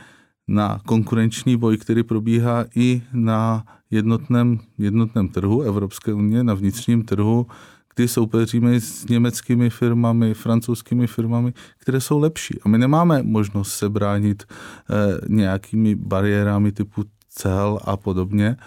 na 0.47 0.79
konkurenční 0.85 1.57
boj, 1.57 1.77
který 1.77 2.03
probíhá 2.03 2.65
i 2.75 3.01
na 3.13 3.65
jednotném, 3.91 4.59
jednotném 4.77 5.27
trhu 5.27 5.61
Evropské 5.61 6.13
unie, 6.13 6.43
na 6.43 6.53
vnitřním 6.53 7.03
trhu, 7.03 7.47
kdy 7.95 8.07
soupeříme 8.07 8.79
s 8.79 9.07
německými 9.07 9.69
firmami, 9.69 10.33
francouzskými 10.33 11.07
firmami, 11.07 11.53
které 11.77 12.01
jsou 12.01 12.19
lepší. 12.19 12.59
A 12.61 12.69
my 12.69 12.77
nemáme 12.77 13.23
možnost 13.23 13.73
se 13.73 13.89
bránit 13.89 14.43
eh, 14.43 14.93
nějakými 15.27 15.95
bariérami 15.95 16.71
typu 16.71 17.03
cel 17.29 17.79
a 17.83 17.97
podobně, 17.97 18.57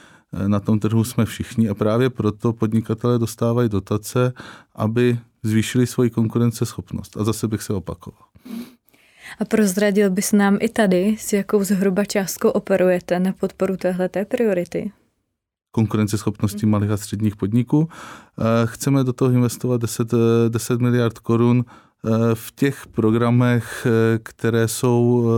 na 0.47 0.61
tom 0.61 0.81
trhu 0.81 1.05
jsme 1.05 1.25
všichni 1.25 1.68
a 1.68 1.75
právě 1.75 2.11
proto 2.11 2.53
podnikatelé 2.53 3.18
dostávají 3.18 3.68
dotace, 3.68 4.33
aby 4.75 5.18
zvýšili 5.42 5.87
svoji 5.87 6.11
konkurenceschopnost. 6.11 7.16
A 7.16 7.25
zase 7.25 7.49
bych 7.49 7.62
se 7.62 7.73
opakoval. 7.73 8.23
A 9.38 9.44
prozradil 9.44 10.11
bys 10.11 10.33
nám 10.33 10.59
i 10.61 10.68
tady, 10.68 11.16
s 11.18 11.33
jakou 11.33 11.64
zhruba 11.64 12.05
částkou 12.05 12.49
operujete 12.49 13.20
na 13.20 13.33
podporu 13.33 13.77
téhleté 13.77 14.25
priority? 14.25 14.92
konkurenceschopnosti 15.75 16.66
malých 16.66 16.90
a 16.90 16.97
středních 16.97 17.37
podniků. 17.37 17.88
Eh, 17.88 18.42
chceme 18.64 19.05
do 19.05 19.12
toho 19.12 19.31
investovat 19.31 19.81
10, 19.81 20.14
10 20.49 20.81
miliard 20.81 21.18
korun 21.18 21.64
eh, 21.64 22.11
v 22.35 22.53
těch 22.53 22.87
programech, 22.87 23.87
eh, 23.87 24.18
které 24.23 24.68
jsou 24.68 25.29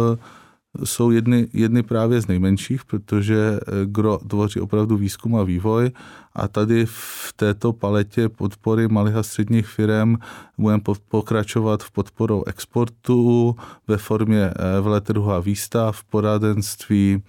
jsou 0.85 1.11
jedny, 1.11 1.49
jedny 1.53 1.83
právě 1.83 2.21
z 2.21 2.27
nejmenších, 2.27 2.85
protože 2.85 3.37
eh, 3.37 3.87
GRO 3.87 4.19
tvoří 4.19 4.61
opravdu 4.61 4.97
výzkum 4.97 5.37
a 5.37 5.43
vývoj 5.43 5.91
a 6.35 6.49
tady 6.49 6.87
v 6.87 7.33
této 7.37 7.73
paletě 7.73 8.29
podpory 8.29 8.89
malých 8.89 9.15
a 9.15 9.23
středních 9.23 9.67
firm 9.67 10.17
budeme 10.59 10.83
pokračovat 11.09 11.83
v 11.83 11.91
podporou 11.91 12.45
exportu 12.45 13.57
ve 13.89 13.97
formě 13.97 14.45
eh, 14.45 14.81
veletrhu 14.81 15.31
a 15.31 15.41
výstav, 15.41 16.05
poradenství 16.05 17.23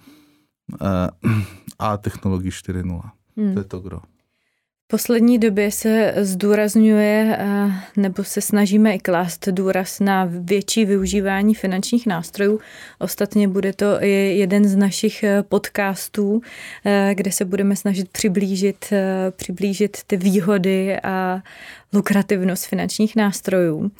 eh, 0.80 0.86
a 1.78 1.96
technologií 1.96 2.50
4.0. 2.50 3.00
Hmm. 3.36 3.52
To 3.54 3.60
je 3.60 3.64
to 3.64 3.80
GRO 3.80 4.00
poslední 4.90 5.38
době 5.38 5.70
se 5.70 6.14
zdůrazňuje 6.16 7.36
eh, 7.38 7.70
nebo 7.96 8.24
se 8.24 8.40
snažíme 8.40 8.94
i 8.94 8.98
klást 8.98 9.48
důraz 9.48 10.00
na 10.00 10.28
větší 10.30 10.84
využívání 10.84 11.54
finančních 11.54 12.06
nástrojů. 12.06 12.60
Ostatně 12.98 13.48
bude 13.48 13.72
to 13.72 14.02
i 14.02 14.10
jeden 14.38 14.64
z 14.64 14.76
našich 14.76 15.22
eh, 15.22 15.42
podcastů, 15.42 16.40
eh, 16.84 17.10
kde 17.14 17.32
se 17.32 17.44
budeme 17.44 17.76
snažit 17.76 18.08
přiblížit, 18.08 18.92
přiblížit 19.30 19.96
ty 20.06 20.16
výhody 20.16 21.00
a 21.02 21.42
lukrativnost 21.92 22.66
finančních 22.66 23.16
nástrojů. 23.16 23.90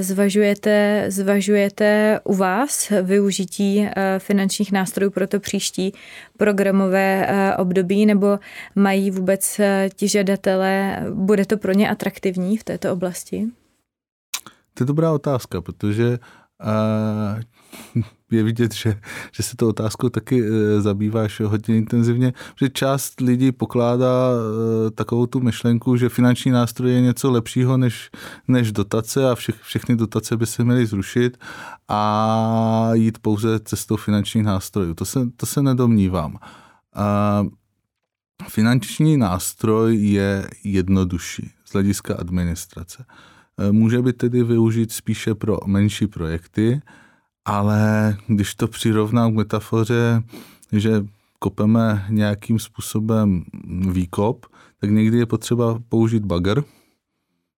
Zvažujete, 0.00 1.04
zvažujete 1.08 2.20
u 2.24 2.34
vás 2.34 2.92
využití 3.02 3.88
finančních 4.18 4.72
nástrojů 4.72 5.10
pro 5.10 5.26
to 5.26 5.40
příští 5.40 5.92
programové 6.36 7.28
období, 7.56 8.06
nebo 8.06 8.38
mají 8.74 9.10
vůbec 9.10 9.60
ti 9.94 10.08
žadatelé, 10.08 11.06
bude 11.14 11.46
to 11.46 11.56
pro 11.56 11.72
ně 11.72 11.90
atraktivní 11.90 12.56
v 12.56 12.64
této 12.64 12.92
oblasti? 12.92 13.46
To 14.74 14.82
je 14.82 14.86
dobrá 14.86 15.12
otázka, 15.12 15.60
protože 15.60 16.18
je 18.30 18.42
vidět, 18.42 18.74
že, 18.74 19.00
že 19.32 19.42
se 19.42 19.56
to 19.56 19.68
otázkou 19.68 20.08
taky 20.08 20.44
e, 20.44 20.80
zabýváš 20.80 21.40
hodně 21.40 21.76
intenzivně, 21.76 22.32
že 22.60 22.68
část 22.68 23.20
lidí 23.20 23.52
pokládá 23.52 24.30
e, 24.86 24.90
takovou 24.90 25.26
tu 25.26 25.40
myšlenku, 25.40 25.96
že 25.96 26.08
finanční 26.08 26.50
nástroj 26.50 26.92
je 26.92 27.00
něco 27.00 27.30
lepšího 27.30 27.76
než, 27.76 28.10
než 28.48 28.72
dotace 28.72 29.30
a 29.30 29.34
vše, 29.34 29.52
všechny 29.62 29.96
dotace 29.96 30.36
by 30.36 30.46
se 30.46 30.64
měly 30.64 30.86
zrušit 30.86 31.38
a 31.88 32.90
jít 32.92 33.18
pouze 33.18 33.60
cestou 33.60 33.96
finančních 33.96 34.44
nástrojů. 34.44 34.94
To 34.94 35.04
se, 35.04 35.20
to 35.36 35.46
se 35.46 35.62
nedomnívám. 35.62 36.38
A 36.94 37.44
finanční 38.48 39.16
nástroj 39.16 39.96
je 39.96 40.50
jednodušší 40.64 41.50
z 41.64 41.72
hlediska 41.72 42.14
administrace. 42.14 43.04
E, 43.58 43.72
může 43.72 44.02
být 44.02 44.16
tedy 44.16 44.42
využít 44.42 44.92
spíše 44.92 45.34
pro 45.34 45.58
menší 45.66 46.06
projekty, 46.06 46.80
ale 47.48 48.16
když 48.26 48.54
to 48.54 48.68
přirovnám 48.68 49.32
k 49.32 49.36
metafoře, 49.36 50.22
že 50.72 51.04
kopeme 51.38 52.06
nějakým 52.10 52.58
způsobem 52.58 53.44
výkop, 53.90 54.46
tak 54.80 54.90
někdy 54.90 55.18
je 55.18 55.26
potřeba 55.26 55.78
použít 55.88 56.24
bagr, 56.24 56.64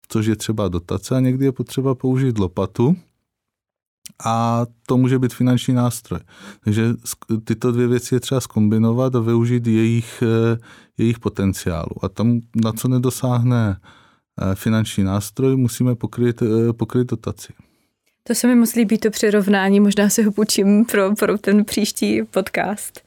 což 0.09 0.27
je 0.27 0.37
třeba 0.37 0.69
dotace, 0.69 1.17
a 1.17 1.21
někdy 1.21 1.45
je 1.45 1.53
potřeba 1.53 1.95
použít 1.95 2.39
lopatu, 2.39 2.97
a 4.25 4.67
to 4.87 4.97
může 4.97 5.19
být 5.19 5.35
finanční 5.35 5.75
nástroj. 5.75 6.21
Takže 6.65 6.95
tyto 7.45 7.73
dvě 7.73 7.87
věci 7.87 8.15
je 8.15 8.21
třeba 8.21 8.41
skombinovat 8.41 9.15
a 9.15 9.21
využít 9.21 9.67
jejich, 9.67 10.23
eh, 10.23 10.59
jejich 10.99 11.19
potenciálu. 11.19 12.05
A 12.05 12.09
tam, 12.09 12.41
na 12.65 12.73
co 12.73 12.89
nedosáhne 12.89 13.81
eh, 14.43 14.55
finanční 14.55 15.05
nástroj, 15.05 15.57
musíme 15.57 15.95
pokryt, 15.95 16.43
eh, 16.43 16.73
pokryt 16.73 17.11
dotaci. 17.11 17.53
To 18.31 18.35
se 18.35 18.47
mi 18.47 18.55
moc 18.55 18.75
líbí, 18.75 18.99
to 18.99 19.11
přirovnání, 19.11 19.81
možná 19.81 20.09
si 20.09 20.23
ho 20.23 20.33
půjčím 20.33 20.85
pro, 20.85 21.15
pro 21.15 21.39
ten 21.39 21.65
příští 21.65 22.23
podcast. 22.23 23.01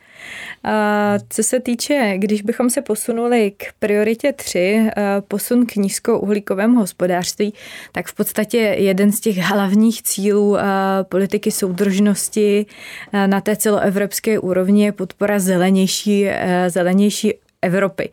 Co 1.29 1.43
se 1.43 1.59
týče, 1.59 2.13
když 2.17 2.41
bychom 2.41 2.69
se 2.69 2.81
posunuli 2.81 3.51
k 3.57 3.63
prioritě 3.79 4.33
3, 4.33 4.89
posun 5.27 5.65
k 5.65 5.75
nízkouhlíkovému 5.75 6.79
hospodářství, 6.79 7.53
tak 7.91 8.07
v 8.07 8.13
podstatě 8.13 8.57
jeden 8.57 9.11
z 9.11 9.19
těch 9.19 9.37
hlavních 9.37 10.03
cílů 10.03 10.57
politiky 11.03 11.51
soudržnosti 11.51 12.65
na 13.25 13.41
té 13.41 13.55
celoevropské 13.55 14.39
úrovni 14.39 14.85
je 14.85 14.91
podpora 14.91 15.39
zelenější, 15.39 16.27
zelenější 16.67 17.33
Evropy. 17.63 18.09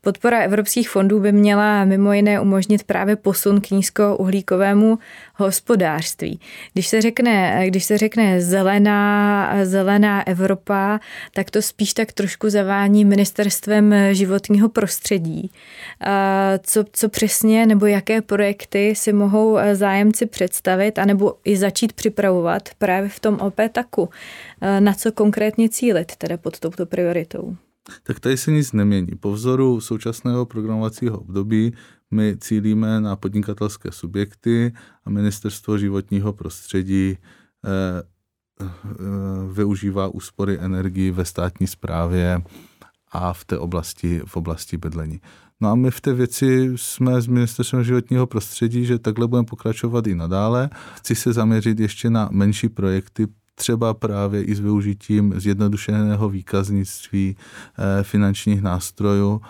Podpora 0.00 0.38
evropských 0.42 0.90
fondů 0.90 1.20
by 1.20 1.32
měla 1.32 1.84
mimo 1.84 2.12
jiné 2.12 2.40
umožnit 2.40 2.84
právě 2.84 3.16
posun 3.16 3.60
k 3.60 3.70
nízkouhlíkovému 3.70 4.98
hospodářství. 5.34 6.40
Když 6.72 6.88
se 6.88 7.00
řekne, 7.00 7.64
když 7.66 7.84
se 7.84 7.98
řekne 7.98 8.40
zelená, 8.40 9.50
zelená 9.64 10.26
Evropa, 10.26 11.00
tak 11.34 11.50
to 11.50 11.62
spíš 11.62 11.94
tak 11.94 12.12
trošku 12.12 12.50
zavání 12.50 13.04
ministerstvem 13.04 13.94
životního 14.12 14.68
prostředí. 14.68 15.50
Co, 16.62 16.84
co 16.92 17.08
přesně 17.08 17.66
nebo 17.66 17.86
jaké 17.86 18.22
projekty 18.22 18.94
si 18.94 19.12
mohou 19.12 19.58
zájemci 19.72 20.26
představit 20.26 20.98
anebo 20.98 21.34
i 21.44 21.56
začít 21.56 21.92
připravovat 21.92 22.68
právě 22.78 23.08
v 23.08 23.20
tom 23.20 23.38
OP 23.40 23.60
taku. 23.72 24.08
Na 24.78 24.94
co 24.94 25.12
konkrétně 25.12 25.68
cílit 25.68 26.16
teda 26.16 26.36
pod 26.36 26.60
touto 26.60 26.86
prioritou? 26.86 27.56
Tak 28.02 28.20
tady 28.20 28.36
se 28.36 28.50
nic 28.50 28.72
nemění. 28.72 29.16
Po 29.20 29.32
vzoru 29.32 29.80
současného 29.80 30.46
programovacího 30.46 31.18
období 31.18 31.72
my 32.10 32.36
cílíme 32.40 33.00
na 33.00 33.16
podnikatelské 33.16 33.92
subjekty 33.92 34.72
a 35.04 35.10
ministerstvo 35.10 35.78
životního 35.78 36.32
prostředí 36.32 37.18
eh, 37.18 38.02
eh, 38.60 38.66
využívá 39.52 40.08
úspory 40.08 40.58
energii 40.60 41.10
ve 41.10 41.24
státní 41.24 41.66
správě 41.66 42.42
a 43.12 43.32
v 43.32 43.44
té 43.44 43.58
oblasti, 43.58 44.20
v 44.26 44.36
oblasti 44.36 44.76
bydlení. 44.76 45.20
No 45.60 45.68
a 45.70 45.74
my 45.74 45.90
v 45.90 46.00
té 46.00 46.14
věci 46.14 46.72
jsme 46.76 47.20
z 47.20 47.26
Ministerstvem 47.26 47.84
životního 47.84 48.26
prostředí, 48.26 48.84
že 48.84 48.98
takhle 48.98 49.28
budeme 49.28 49.46
pokračovat 49.46 50.06
i 50.06 50.14
nadále. 50.14 50.70
Chci 50.94 51.14
se 51.14 51.32
zaměřit 51.32 51.80
ještě 51.80 52.10
na 52.10 52.28
menší 52.32 52.68
projekty 52.68 53.26
třeba 53.54 53.94
právě 53.94 54.44
i 54.44 54.54
s 54.54 54.60
využitím 54.60 55.34
zjednodušeného 55.36 56.28
výkaznictví 56.28 57.36
eh, 57.36 58.02
finančních 58.02 58.62
nástrojů. 58.62 59.40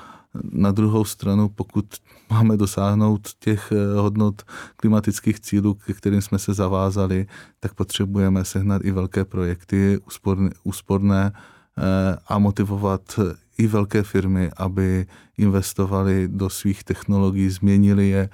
Na 0.52 0.72
druhou 0.72 1.04
stranu, 1.04 1.48
pokud 1.48 1.86
máme 2.30 2.56
dosáhnout 2.56 3.28
těch 3.38 3.72
eh, 3.72 4.00
hodnot 4.00 4.42
klimatických 4.76 5.40
cílů, 5.40 5.74
ke 5.74 5.92
kterým 5.92 6.22
jsme 6.22 6.38
se 6.38 6.54
zavázali, 6.54 7.26
tak 7.60 7.74
potřebujeme 7.74 8.44
sehnat 8.44 8.82
i 8.84 8.90
velké 8.90 9.24
projekty 9.24 9.98
úsporné, 10.06 10.50
úsporné 10.64 11.32
eh, 11.32 12.16
a 12.28 12.38
motivovat 12.38 13.20
i 13.58 13.66
velké 13.66 14.02
firmy, 14.02 14.50
aby 14.56 15.06
investovali 15.38 16.28
do 16.28 16.50
svých 16.50 16.84
technologií, 16.84 17.50
změnili 17.50 18.08
je. 18.08 18.28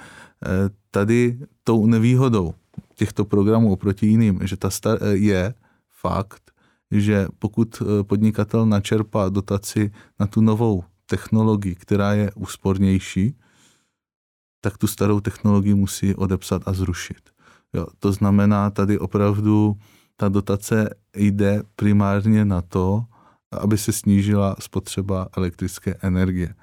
Tady 0.91 1.39
tou 1.65 1.87
nevýhodou 1.87 2.55
těchto 2.99 3.25
programů 3.25 3.73
oproti 3.73 4.07
jiným, 4.07 4.41
že 4.43 4.57
ta 4.57 4.69
star- 4.69 5.03
je 5.13 5.55
fakt, 6.01 6.51
že 6.91 7.29
pokud 7.39 7.83
eh, 7.83 8.05
podnikatel 8.05 8.67
načerpá 8.67 9.29
dotaci 9.29 9.91
na 10.21 10.27
tu 10.27 10.41
novou 10.41 10.85
technologii, 11.07 11.75
která 11.75 12.13
je 12.13 12.31
úspornější, 12.35 13.37
tak 14.61 14.79
tu 14.79 14.87
starou 14.87 15.21
technologii 15.21 15.75
musí 15.75 16.15
odepsat 16.15 16.63
a 16.67 16.73
zrušit. 16.73 17.31
Jo, 17.75 17.87
to 17.99 18.13
znamená, 18.13 18.71
tady 18.71 18.99
opravdu 18.99 19.77
ta 20.17 20.29
dotace 20.29 20.91
jde 21.17 21.63
primárně 21.77 22.45
na 22.45 22.63
to, 22.63 23.05
aby 23.53 23.79
se 23.79 23.93
snížila 23.93 24.57
spotřeba 24.59 25.29
elektrické 25.37 25.95
energie. 26.03 26.55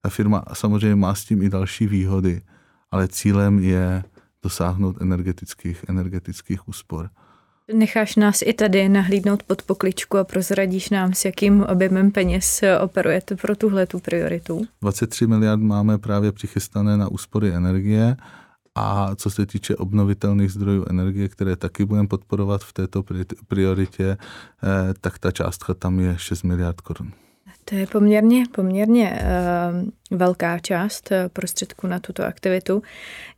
Ta 0.00 0.08
firma 0.08 0.44
samozřejmě 0.52 0.96
má 0.96 1.14
s 1.14 1.24
tím 1.24 1.42
i 1.42 1.48
další 1.48 1.86
výhody, 1.86 2.42
ale 2.90 3.08
cílem 3.08 3.58
je 3.58 4.04
dosáhnout 4.48 4.96
energetických, 5.00 5.84
energetických 5.88 6.68
úspor. 6.68 7.10
Necháš 7.72 8.16
nás 8.16 8.42
i 8.42 8.52
tady 8.52 8.88
nahlídnout 8.88 9.42
pod 9.42 9.62
pokličku 9.62 10.18
a 10.18 10.24
prozradíš 10.24 10.90
nám, 10.90 11.12
s 11.12 11.24
jakým 11.24 11.62
objemem 11.62 12.10
peněz 12.10 12.64
operujete 12.80 13.36
pro 13.36 13.56
tuhle 13.56 13.86
tu 13.86 13.98
prioritu? 14.00 14.64
23 14.80 15.26
miliard 15.26 15.60
máme 15.60 15.98
právě 15.98 16.32
přichystané 16.32 16.96
na 16.96 17.08
úspory 17.08 17.52
energie 17.54 18.16
a 18.74 19.14
co 19.16 19.30
se 19.30 19.46
týče 19.46 19.76
obnovitelných 19.76 20.52
zdrojů 20.52 20.84
energie, 20.90 21.28
které 21.28 21.56
taky 21.56 21.84
budeme 21.84 22.08
podporovat 22.08 22.64
v 22.64 22.72
této 22.72 23.04
prioritě, 23.48 24.16
eh, 24.16 24.94
tak 25.00 25.18
ta 25.18 25.30
částka 25.30 25.74
tam 25.74 26.00
je 26.00 26.14
6 26.18 26.42
miliard 26.42 26.80
korun. 26.80 27.12
To 27.68 27.74
je 27.74 27.86
poměrně, 27.86 28.44
poměrně 28.54 29.20
uh, 30.10 30.18
velká 30.18 30.58
část 30.58 31.10
uh, 31.10 31.16
prostředků 31.28 31.86
na 31.86 31.98
tuto 31.98 32.24
aktivitu. 32.24 32.82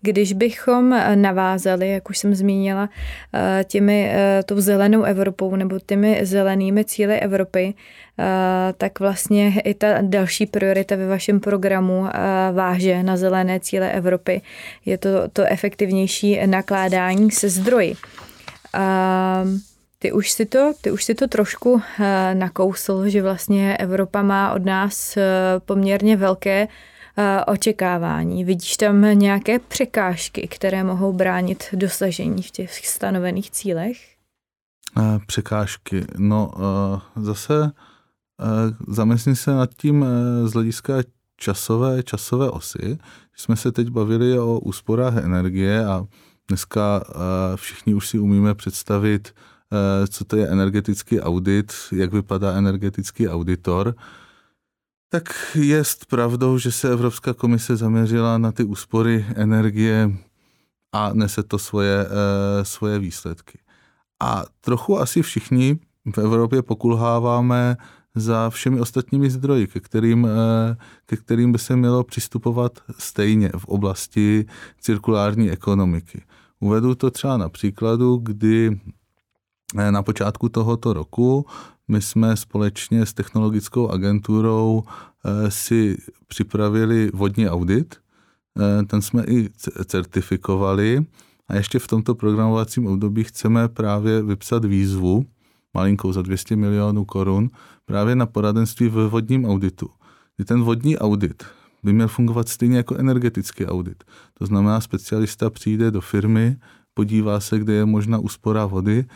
Když 0.00 0.32
bychom 0.32 1.00
navázali, 1.14 1.90
jak 1.90 2.10
už 2.10 2.18
jsem 2.18 2.34
zmínila, 2.34 2.82
uh, 2.82 3.40
těmi 3.64 4.12
uh, 4.12 4.42
tou 4.44 4.60
zelenou 4.60 5.02
Evropou 5.02 5.56
nebo 5.56 5.78
těmi 5.86 6.20
zelenými 6.22 6.84
cíly 6.84 7.20
Evropy, 7.20 7.74
tak 8.76 9.00
vlastně 9.00 9.60
i 9.64 9.74
ta 9.74 9.86
další 10.00 10.46
priorita 10.46 10.96
ve 10.96 11.06
vašem 11.06 11.40
programu 11.40 12.06
váže 12.52 13.02
na 13.02 13.16
zelené 13.16 13.60
cíle 13.60 13.92
Evropy. 13.92 14.42
Je 14.86 14.98
to 14.98 15.08
to 15.32 15.44
efektivnější 15.46 16.46
nakládání 16.46 17.30
se 17.30 17.48
zdroji. 17.48 17.94
Uh, 18.76 19.50
ty 20.02 20.12
už 20.12 20.30
si 20.30 20.46
to, 20.46 20.72
ty 20.80 20.90
už 20.90 21.04
si 21.04 21.14
to 21.14 21.28
trošku 21.28 21.82
eh, 22.00 22.34
nakousl, 22.34 23.08
že 23.08 23.22
vlastně 23.22 23.76
Evropa 23.76 24.22
má 24.22 24.52
od 24.52 24.64
nás 24.64 25.16
eh, 25.16 25.22
poměrně 25.64 26.16
velké 26.16 26.68
eh, 27.16 27.44
očekávání. 27.44 28.44
Vidíš 28.44 28.76
tam 28.76 29.18
nějaké 29.18 29.58
překážky, 29.58 30.48
které 30.48 30.84
mohou 30.84 31.12
bránit 31.12 31.64
dosažení 31.72 32.42
v 32.42 32.50
těch 32.50 32.88
stanovených 32.88 33.50
cílech? 33.50 33.96
Překážky. 35.26 36.04
No 36.18 36.50
zase 37.16 37.72
zamyslím 38.88 39.36
se 39.36 39.50
nad 39.50 39.70
tím 39.74 40.06
z 40.44 40.52
hlediska 40.52 40.94
časové, 41.36 42.02
časové 42.02 42.50
osy. 42.50 42.98
Jsme 43.36 43.56
se 43.56 43.72
teď 43.72 43.88
bavili 43.88 44.38
o 44.38 44.58
úsporách 44.58 45.16
energie 45.16 45.86
a 45.86 46.06
dneska 46.48 47.04
všichni 47.56 47.94
už 47.94 48.08
si 48.08 48.18
umíme 48.18 48.54
představit 48.54 49.34
co 50.08 50.24
to 50.24 50.36
je 50.36 50.48
energetický 50.48 51.20
audit, 51.20 51.72
jak 51.92 52.12
vypadá 52.12 52.52
energetický 52.52 53.28
auditor, 53.28 53.94
tak 55.08 55.34
je 55.54 55.82
pravdou, 56.08 56.58
že 56.58 56.72
se 56.72 56.92
Evropská 56.92 57.34
komise 57.34 57.76
zaměřila 57.76 58.38
na 58.38 58.52
ty 58.52 58.64
úspory 58.64 59.26
energie 59.34 60.10
a 60.92 61.10
nese 61.14 61.42
to 61.42 61.58
svoje, 61.58 62.06
eh, 62.06 62.64
svoje 62.64 62.98
výsledky. 62.98 63.58
A 64.22 64.44
trochu 64.60 64.98
asi 64.98 65.22
všichni 65.22 65.78
v 66.14 66.18
Evropě 66.18 66.62
pokulháváme 66.62 67.76
za 68.14 68.50
všemi 68.50 68.80
ostatními 68.80 69.30
zdroji, 69.30 69.66
ke 69.66 69.80
kterým, 69.80 70.26
eh, 70.26 70.76
ke 71.06 71.16
kterým 71.16 71.52
by 71.52 71.58
se 71.58 71.76
mělo 71.76 72.04
přistupovat 72.04 72.78
stejně 72.98 73.50
v 73.58 73.64
oblasti 73.64 74.46
cirkulární 74.80 75.50
ekonomiky. 75.50 76.22
Uvedu 76.60 76.94
to 76.94 77.10
třeba 77.10 77.36
na 77.36 77.48
příkladu, 77.48 78.16
kdy 78.16 78.80
Eh, 78.80 78.99
na 79.74 80.02
počátku 80.02 80.48
tohoto 80.48 80.92
roku 80.92 81.46
my 81.88 82.02
jsme 82.02 82.36
společně 82.36 83.06
s 83.06 83.12
technologickou 83.12 83.88
agenturou 83.88 84.82
eh, 84.84 85.50
si 85.50 85.96
připravili 86.26 87.10
vodní 87.14 87.48
audit. 87.48 87.94
Eh, 88.60 88.82
ten 88.82 89.02
jsme 89.02 89.24
i 89.24 89.48
certifikovali 89.86 91.06
a 91.48 91.56
ještě 91.56 91.78
v 91.78 91.86
tomto 91.86 92.14
programovacím 92.14 92.86
období 92.86 93.24
chceme 93.24 93.68
právě 93.68 94.22
vypsat 94.22 94.64
výzvu 94.64 95.24
malinkou 95.74 96.12
za 96.12 96.22
200 96.22 96.56
milionů 96.56 97.04
korun 97.04 97.50
právě 97.84 98.16
na 98.16 98.26
poradenství 98.26 98.88
ve 98.88 99.08
vodním 99.08 99.44
auditu. 99.44 99.90
Kdy 100.36 100.44
ten 100.44 100.62
vodní 100.62 100.98
audit 100.98 101.44
by 101.82 101.92
měl 101.92 102.08
fungovat 102.08 102.48
stejně 102.48 102.76
jako 102.76 102.96
energetický 102.96 103.66
audit. 103.66 104.04
To 104.38 104.46
znamená, 104.46 104.80
specialista 104.80 105.50
přijde 105.50 105.90
do 105.90 106.00
firmy, 106.00 106.56
podívá 107.00 107.40
se, 107.40 107.58
kde 107.58 107.72
je 107.72 107.84
možná 107.84 108.18
úspora 108.20 108.68
vody, 108.68 109.08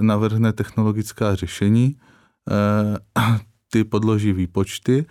navrhne 0.00 0.52
technologická 0.52 1.34
řešení, 1.34 1.98
eh, 1.98 2.98
ty 3.72 3.82
podloží 3.84 4.30
výpočty 4.32 5.06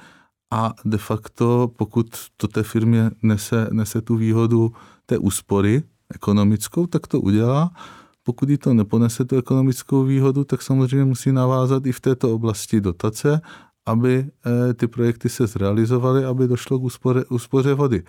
a 0.47 0.71
de 0.85 0.97
facto, 0.97 1.67
pokud 1.75 2.07
to 2.37 2.47
té 2.47 2.63
firmě 2.63 3.11
nese, 3.19 3.67
nese 3.71 4.01
tu 4.01 4.15
výhodu 4.15 4.71
té 5.05 5.17
úspory 5.17 5.83
ekonomickou, 6.07 6.87
tak 6.87 7.07
to 7.07 7.19
udělá. 7.19 7.75
Pokud 8.23 8.49
jí 8.49 8.57
to 8.57 8.73
neponese 8.73 9.25
tu 9.25 9.35
ekonomickou 9.35 10.03
výhodu, 10.07 10.43
tak 10.43 10.61
samozřejmě 10.61 11.05
musí 11.05 11.31
navázat 11.35 11.85
i 11.85 11.91
v 11.91 11.99
této 11.99 12.31
oblasti 12.31 12.81
dotace, 12.81 13.41
aby 13.85 14.23
eh, 14.23 14.73
ty 14.73 14.87
projekty 14.87 15.29
se 15.29 15.47
zrealizovaly, 15.47 16.25
aby 16.25 16.47
došlo 16.47 16.79
k 16.79 16.83
úspore, 16.83 17.25
úspoře 17.27 17.73
vody. 17.73 18.03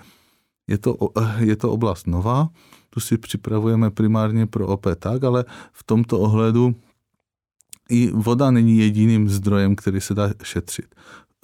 Je 0.69 0.79
to, 0.79 0.97
je 1.39 1.57
to 1.57 1.73
oblast 1.73 2.07
nová, 2.07 2.49
tu 2.91 3.01
si 3.01 3.19
připravujeme 3.19 3.91
primárně 3.91 4.47
pro 4.47 4.67
OP 4.67 4.87
tak, 4.99 5.25
ale 5.25 5.45
v 5.73 5.85
tomto 5.85 6.21
ohledu 6.21 6.75
i 7.89 8.11
voda 8.11 8.51
není 8.51 8.79
jediným 8.79 9.29
zdrojem, 9.29 9.77
který 9.77 10.01
se 10.01 10.15
dá 10.15 10.31
šetřit. 10.43 10.95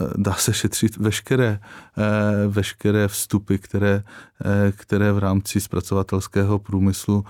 Eh, 0.00 0.10
dá 0.16 0.34
se 0.34 0.52
šetřit 0.52 0.96
veškeré, 0.96 1.60
eh, 1.98 2.48
veškeré 2.48 3.08
vstupy, 3.08 3.56
které, 3.56 4.02
eh, 4.44 4.72
které 4.72 5.12
v 5.12 5.18
rámci 5.18 5.60
zpracovatelského 5.60 6.58
průmyslu, 6.58 7.24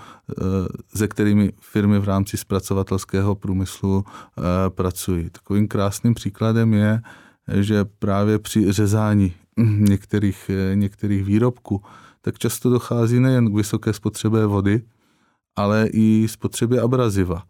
se 0.95 1.07
kterými 1.07 1.51
firmy 1.61 1.99
v 1.99 2.03
rámci 2.03 2.37
zpracovatelského 2.37 3.35
průmyslu 3.35 4.05
pracují. 4.69 5.29
Takovým 5.29 5.67
krásným 5.67 6.13
příkladem 6.13 6.73
je, 6.73 7.01
že 7.59 7.85
právě 7.85 8.39
při 8.39 8.71
řezání 8.71 9.33
některých, 9.57 10.51
některých 10.73 11.23
výrobků, 11.23 11.81
tak 12.21 12.39
často 12.39 12.69
dochází 12.69 13.19
nejen 13.19 13.51
k 13.51 13.55
vysoké 13.55 13.93
spotřebě 13.93 14.45
vody, 14.45 14.81
ale 15.55 15.87
i 15.93 16.27
spotřebě 16.27 16.81
abraziva. 16.81 17.43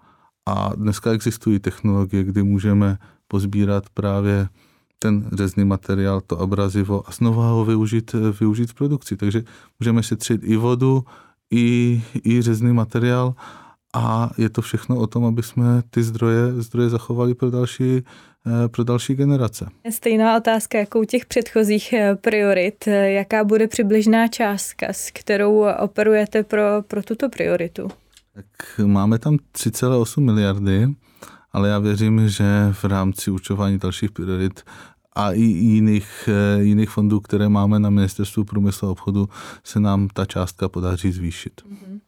A 0.49 0.75
dneska 0.75 1.11
existují 1.11 1.59
technologie, 1.59 2.23
kdy 2.23 2.43
můžeme 2.43 2.97
pozbírat 3.27 3.89
právě 3.93 4.47
ten 4.99 5.29
řezný 5.33 5.65
materiál, 5.65 6.21
to 6.21 6.39
abrazivo 6.39 7.09
a 7.09 7.11
znova 7.11 7.49
ho 7.49 7.65
využít, 7.65 8.15
využít 8.39 8.71
v 8.71 8.73
produkci. 8.73 9.17
Takže 9.17 9.43
můžeme 9.79 10.03
šetřit 10.03 10.41
i 10.43 10.55
vodu, 10.55 11.03
i, 11.53 12.03
i 12.25 12.41
řezný 12.41 12.73
materiál 12.73 13.35
a 13.93 14.29
je 14.37 14.49
to 14.49 14.61
všechno 14.61 14.97
o 14.97 15.07
tom, 15.07 15.25
aby 15.25 15.43
jsme 15.43 15.83
ty 15.89 16.03
zdroje, 16.03 16.61
zdroje 16.61 16.89
zachovali 16.89 17.35
pro 17.35 17.51
další, 17.51 17.97
eh, 17.97 18.01
pro 18.67 18.83
další 18.83 19.15
generace. 19.15 19.69
Stejná 19.89 20.37
otázka 20.37 20.77
jako 20.77 20.99
u 20.99 21.03
těch 21.03 21.25
předchozích 21.25 21.93
eh, 21.93 22.15
priorit. 22.15 22.87
Jaká 22.87 23.43
bude 23.43 23.67
přibližná 23.67 24.27
částka, 24.27 24.87
s 24.89 25.11
kterou 25.11 25.65
operujete 25.79 26.43
pro, 26.43 26.63
pro 26.87 27.03
tuto 27.03 27.29
prioritu? 27.29 27.87
Tak 28.33 28.45
máme 28.85 29.19
tam 29.19 29.35
3,8 29.35 30.21
miliardy, 30.21 30.87
ale 31.51 31.69
já 31.69 31.79
věřím, 31.79 32.29
že 32.29 32.43
v 32.71 32.83
rámci 32.83 33.31
učování 33.31 33.77
dalších 33.77 34.11
priorit 34.11 34.61
a 35.15 35.31
i 35.31 35.41
jiných, 35.41 36.29
eh, 36.29 36.63
jiných 36.63 36.89
fondů, 36.89 37.19
které 37.19 37.49
máme 37.49 37.79
na 37.79 37.89
Ministerstvu 37.89 38.43
průmyslu 38.43 38.87
a 38.87 38.91
obchodu, 38.91 39.29
se 39.63 39.79
nám 39.79 40.07
ta 40.13 40.25
částka 40.25 40.69
podaří 40.69 41.11
zvýšit. 41.11 41.61
Mm-hmm. 41.61 41.99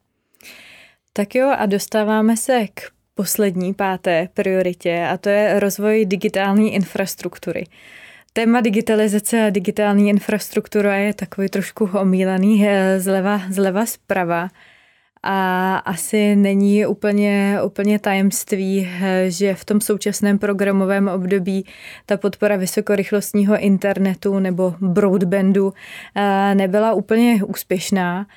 Tak 1.14 1.36
jo, 1.36 1.52
a 1.58 1.66
dostáváme 1.66 2.38
se 2.38 2.68
k 2.74 2.95
poslední 3.16 3.74
páté 3.74 4.30
prioritě 4.34 5.08
a 5.12 5.18
to 5.18 5.30
je 5.30 5.60
rozvoj 5.60 6.06
digitální 6.06 6.74
infrastruktury. 6.74 7.66
Téma 8.34 8.62
digitalizace 8.62 9.46
a 9.46 9.50
digitální 9.50 10.10
infrastruktura 10.10 10.96
je 10.96 11.14
takový 11.14 11.50
trošku 11.50 11.90
omílený 12.00 12.68
eh, 12.68 13.00
zleva, 13.00 13.42
zleva 13.50 13.86
zprava 13.86 14.50
a 15.28 15.76
asi 15.78 16.36
není 16.36 16.86
úplně, 16.86 17.60
úplně 17.64 18.00
tajemství, 18.00 18.90
že 19.28 19.56
v 19.56 19.66
tom 19.66 19.82
současném 19.82 20.40
programovém 20.40 21.08
období 21.08 21.66
ta 22.06 22.18
podpora 22.18 22.56
vysokorychlostního 22.56 23.58
internetu 23.58 24.40
nebo 24.40 24.76
broadbandu 24.82 25.74
eh, 26.16 26.56
nebyla 26.56 26.94
úplně 26.94 27.44
úspěšná. 27.44 28.28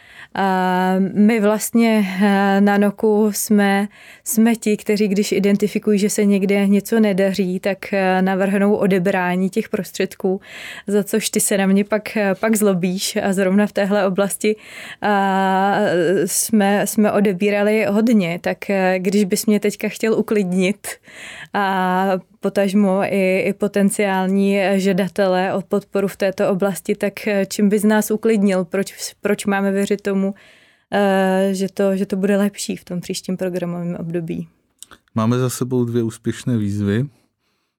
My 1.14 1.40
vlastně 1.40 2.07
eh, 2.22 2.61
na 2.61 2.79
NOKu 2.79 3.31
jsme, 3.33 3.88
jsme 4.24 4.57
ti, 4.57 4.77
kteří 4.77 5.09
když 5.09 5.33
identifikují, 5.33 5.98
že 5.98 6.11
se 6.11 6.24
někde 6.24 6.66
něco 6.68 7.01
nedaří, 7.01 7.61
tak 7.61 7.92
eh, 7.92 8.22
navrhnou 8.22 8.74
odebrání 8.74 9.51
těch 9.51 9.68
prostředků, 9.68 10.40
za 10.87 11.05
což 11.05 11.31
ty 11.31 11.40
se 11.40 11.59
na 11.59 11.66
mě 11.66 11.85
pak, 11.85 12.18
pak 12.40 12.57
zlobíš 12.57 13.18
a 13.22 13.33
zrovna 13.33 13.66
v 13.66 13.72
téhle 13.72 14.07
oblasti 14.07 14.57
jsme, 16.24 16.78
jsme 16.87 17.12
odebírali 17.12 17.87
hodně, 17.91 18.38
tak 18.43 18.59
když 18.99 19.25
bys 19.25 19.47
mě 19.47 19.61
teďka 19.61 19.88
chtěl 19.88 20.14
uklidnit 20.14 20.88
a 21.55 22.11
potažmo 22.41 23.03
i, 23.05 23.41
i 23.41 23.53
potenciální 23.53 24.59
žadatele 24.77 25.55
o 25.55 25.62
podporu 25.62 26.09
v 26.09 26.17
této 26.17 26.51
oblasti, 26.51 26.95
tak 26.95 27.12
čím 27.49 27.69
bys 27.69 27.85
nás 27.85 28.11
uklidnil? 28.11 28.64
Proč, 28.64 29.14
proč 29.21 29.47
máme 29.47 29.73
věřit 29.73 30.01
tomu, 30.01 30.35
eh, 30.93 31.51
že 31.53 31.69
to, 31.75 31.97
že 31.97 32.07
to 32.07 32.17
bude 32.17 32.37
lepší 32.37 32.77
v 32.77 32.85
tom 32.85 33.01
příštím 33.01 33.37
programovém 33.37 33.97
období? 34.01 34.49
Máme 35.14 35.38
za 35.38 35.51
sebou 35.51 35.85
dvě 35.85 36.03
úspěšné 36.03 36.59
výzvy. 36.59 37.07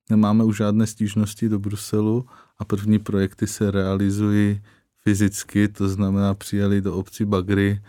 Nemáme 0.10 0.44
už 0.44 0.58
žádné 0.58 0.88
stížnosti 0.88 1.50
do 1.50 1.60
Bruselu 1.60 2.26
a 2.58 2.66
první 2.66 3.00
projekty 3.00 3.48
se 3.48 3.72
realizují 3.72 4.62
fyzicky, 5.04 5.68
to 5.68 5.90
znamená 5.90 6.34
přijeli 6.34 6.82
do 6.82 6.96
obcí 6.96 7.26
Bagry, 7.26 7.82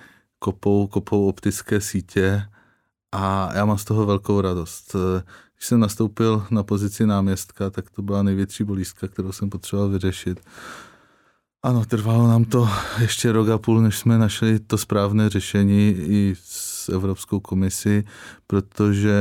kopou, 0.43 0.87
kopou 0.87 1.29
optické 1.29 1.81
sítě 1.81 2.43
a 3.13 3.51
já 3.55 3.65
mám 3.65 3.79
z 3.79 3.85
toho 3.85 4.07
velkou 4.07 4.41
radost. 4.41 4.97
Když 5.57 5.67
jsem 5.67 5.81
nastoupil 5.81 6.47
na 6.51 6.63
pozici 6.63 7.07
náměstka, 7.07 7.71
tak 7.71 7.91
to 7.91 8.03
byla 8.03 8.23
největší 8.23 8.65
bolístka, 8.65 9.09
kterou 9.09 9.33
jsem 9.33 9.51
potřeboval 9.51 9.91
vyřešit. 9.91 10.41
Ano, 11.63 11.85
trvalo 11.85 12.29
nám 12.29 12.45
to 12.45 12.69
ještě 13.01 13.33
rok 13.33 13.49
a 13.49 13.59
půl, 13.59 13.81
než 13.81 13.99
jsme 13.99 14.19
našli 14.19 14.61
to 14.61 14.79
správné 14.79 15.29
řešení 15.29 15.89
i 15.97 16.37
s 16.45 16.89
Evropskou 16.89 17.41
komisi, 17.41 18.05
protože 18.47 19.21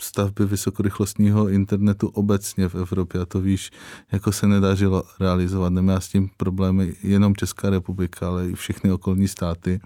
stavby 0.00 0.46
vysokorychlostního 0.46 1.48
internetu 1.48 2.08
obecně 2.08 2.68
v 2.68 2.74
Evropě, 2.74 3.20
a 3.20 3.26
to 3.26 3.40
víš, 3.40 3.70
jako 4.12 4.32
se 4.32 4.46
nedařilo 4.46 5.02
realizovat. 5.20 5.72
Nemá 5.72 6.00
s 6.00 6.08
tím 6.08 6.30
problémy 6.36 6.94
jenom 7.02 7.36
Česká 7.36 7.70
republika, 7.70 8.28
ale 8.28 8.48
i 8.48 8.54
všechny 8.54 8.92
okolní 8.92 9.28
státy. 9.28 9.80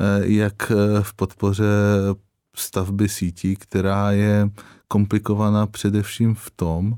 Eh, 0.00 0.22
jak 0.24 0.72
v 1.02 1.14
podpoře 1.14 1.64
stavby 2.56 3.08
sítí, 3.08 3.56
která 3.56 4.12
je 4.12 4.50
komplikovaná 4.88 5.66
především 5.66 6.34
v 6.34 6.50
tom, 6.56 6.94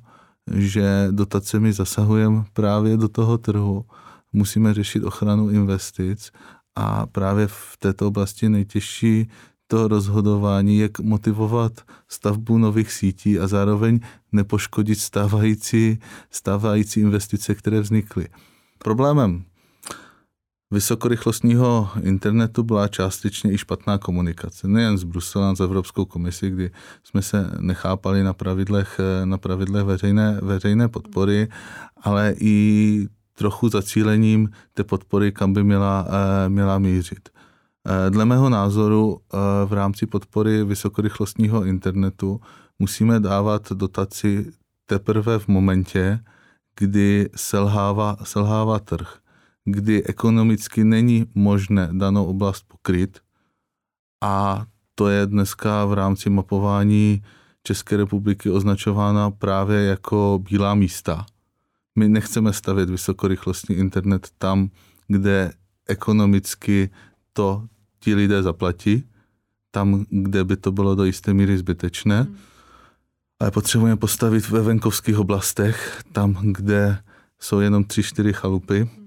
že 0.54 1.08
dotacemi 1.10 1.72
zasahujeme 1.72 2.44
právě 2.52 2.96
do 2.96 3.08
toho 3.08 3.38
trhu. 3.38 3.84
Musíme 4.32 4.74
řešit 4.74 5.04
ochranu 5.04 5.50
investic 5.50 6.30
a 6.74 7.06
právě 7.06 7.46
v 7.46 7.76
této 7.78 8.08
oblasti 8.08 8.48
nejtěžší 8.48 9.28
to 9.66 9.88
rozhodování, 9.88 10.78
jak 10.78 11.00
motivovat 11.00 11.72
stavbu 12.08 12.58
nových 12.58 12.92
sítí 12.92 13.38
a 13.38 13.46
zároveň 13.46 14.00
nepoškodit 14.32 14.98
stávající, 14.98 15.98
stávající 16.30 17.00
investice, 17.00 17.54
které 17.54 17.80
vznikly. 17.80 18.28
Problémem 18.78 19.44
vysokorychlostního 20.70 21.90
internetu 22.02 22.62
byla 22.62 22.88
částečně 22.88 23.52
i 23.52 23.58
špatná 23.58 23.98
komunikace. 23.98 24.68
Nejen 24.68 24.98
z 24.98 25.04
Bruselem, 25.04 25.56
z 25.56 25.60
Evropskou 25.60 26.04
komisi, 26.04 26.50
kdy 26.50 26.70
jsme 27.04 27.22
se 27.22 27.50
nechápali 27.60 28.22
na 28.22 28.32
pravidlech, 28.32 29.00
na 29.24 29.38
pravidlech 29.38 29.84
veřejné, 29.84 30.38
veřejné 30.42 30.88
podpory, 30.88 31.48
ale 32.02 32.34
i 32.40 33.08
trochu 33.34 33.68
zacílením 33.68 34.50
té 34.74 34.84
podpory, 34.84 35.32
kam 35.32 35.52
by 35.52 35.64
měla, 35.64 36.06
eh, 36.08 36.48
měla 36.48 36.78
mířit. 36.78 37.28
Eh, 37.86 38.10
dle 38.10 38.24
mého 38.24 38.50
názoru 38.50 39.18
eh, 39.18 39.36
v 39.66 39.72
rámci 39.72 40.06
podpory 40.06 40.64
vysokorychlostního 40.64 41.64
internetu 41.64 42.40
musíme 42.78 43.20
dávat 43.20 43.72
dotaci 43.72 44.52
teprve 44.86 45.38
v 45.38 45.48
momentě, 45.48 46.20
kdy 46.78 47.28
selhává, 47.36 48.16
selhává 48.22 48.78
trh 48.78 49.18
kdy 49.66 50.04
ekonomicky 50.04 50.84
není 50.84 51.26
možné 51.34 51.88
danou 51.92 52.24
oblast 52.24 52.64
pokryt 52.68 53.20
a 54.22 54.66
to 54.94 55.08
je 55.08 55.26
dneska 55.26 55.84
v 55.84 55.92
rámci 55.92 56.30
mapování 56.30 57.22
České 57.62 57.96
republiky 57.96 58.50
označována 58.50 59.30
právě 59.30 59.84
jako 59.84 60.40
bílá 60.50 60.74
místa. 60.74 61.26
My 61.96 62.08
nechceme 62.08 62.52
stavět 62.52 62.90
vysokorychlostní 62.90 63.76
internet 63.76 64.28
tam, 64.38 64.70
kde 65.08 65.52
ekonomicky 65.86 66.90
to 67.32 67.66
ti 68.00 68.14
lidé 68.14 68.42
zaplatí, 68.42 69.04
tam, 69.70 70.06
kde 70.10 70.44
by 70.44 70.56
to 70.56 70.72
bylo 70.72 70.94
do 70.94 71.04
jisté 71.04 71.34
míry 71.34 71.58
zbytečné, 71.58 72.22
hmm. 72.22 72.36
ale 73.40 73.50
potřebujeme 73.50 73.96
postavit 73.96 74.48
ve 74.48 74.62
venkovských 74.62 75.18
oblastech, 75.18 76.02
tam, 76.12 76.38
kde 76.42 76.98
jsou 77.40 77.60
jenom 77.60 77.84
tři, 77.84 78.02
čtyři 78.02 78.32
chalupy, 78.32 78.78
hmm 78.78 79.05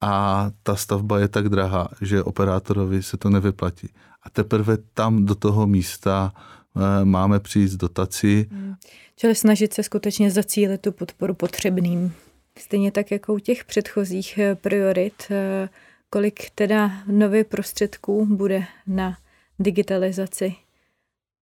a 0.00 0.46
ta 0.62 0.76
stavba 0.76 1.18
je 1.18 1.28
tak 1.28 1.48
drahá, 1.48 1.88
že 2.00 2.22
operátorovi 2.22 3.02
se 3.02 3.16
to 3.16 3.30
nevyplatí. 3.30 3.88
A 4.22 4.30
teprve 4.30 4.78
tam 4.94 5.26
do 5.26 5.34
toho 5.34 5.66
místa 5.66 6.32
eh, 6.34 7.04
máme 7.04 7.40
přijít 7.40 7.72
dotaci. 7.72 8.48
Hmm. 8.50 8.74
Čili 9.16 9.34
snažit 9.34 9.74
se 9.74 9.82
skutečně 9.82 10.30
zacílit 10.30 10.80
tu 10.80 10.92
podporu 10.92 11.34
potřebným. 11.34 12.12
Stejně 12.58 12.92
tak 12.92 13.10
jako 13.10 13.34
u 13.34 13.38
těch 13.38 13.64
předchozích 13.64 14.38
eh, 14.38 14.54
priorit, 14.54 15.22
eh, 15.30 15.68
kolik 16.10 16.50
teda 16.50 16.92
nových 17.06 17.46
prostředků 17.46 18.26
bude 18.26 18.64
na 18.86 19.16
digitalizaci? 19.58 20.54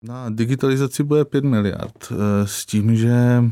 Na 0.02 0.30
digitalizaci 0.30 1.02
bude 1.02 1.24
5 1.24 1.44
miliard 1.44 2.12
s 2.44 2.66
tím, 2.66 2.96
že 2.96 3.42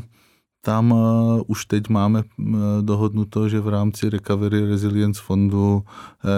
tam 0.65 0.91
uh, 0.91 1.41
už 1.47 1.65
teď 1.65 1.89
máme 1.89 2.23
uh, 2.23 2.55
dohodnuto, 2.81 3.49
že 3.49 3.59
v 3.59 3.67
rámci 3.67 4.09
Recovery 4.09 4.65
Resilience 4.65 5.21
fondu 5.21 5.75
uh, 5.75 5.83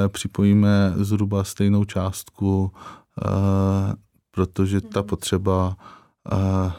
připojíme 0.07 0.93
zhruba 0.95 1.43
stejnou 1.43 1.85
částku, 1.85 2.71
uh, 2.71 3.93
protože 4.31 4.81
ta 4.81 4.99
mhm. 4.99 5.09
potřeba 5.09 5.77
uh, 6.31 6.71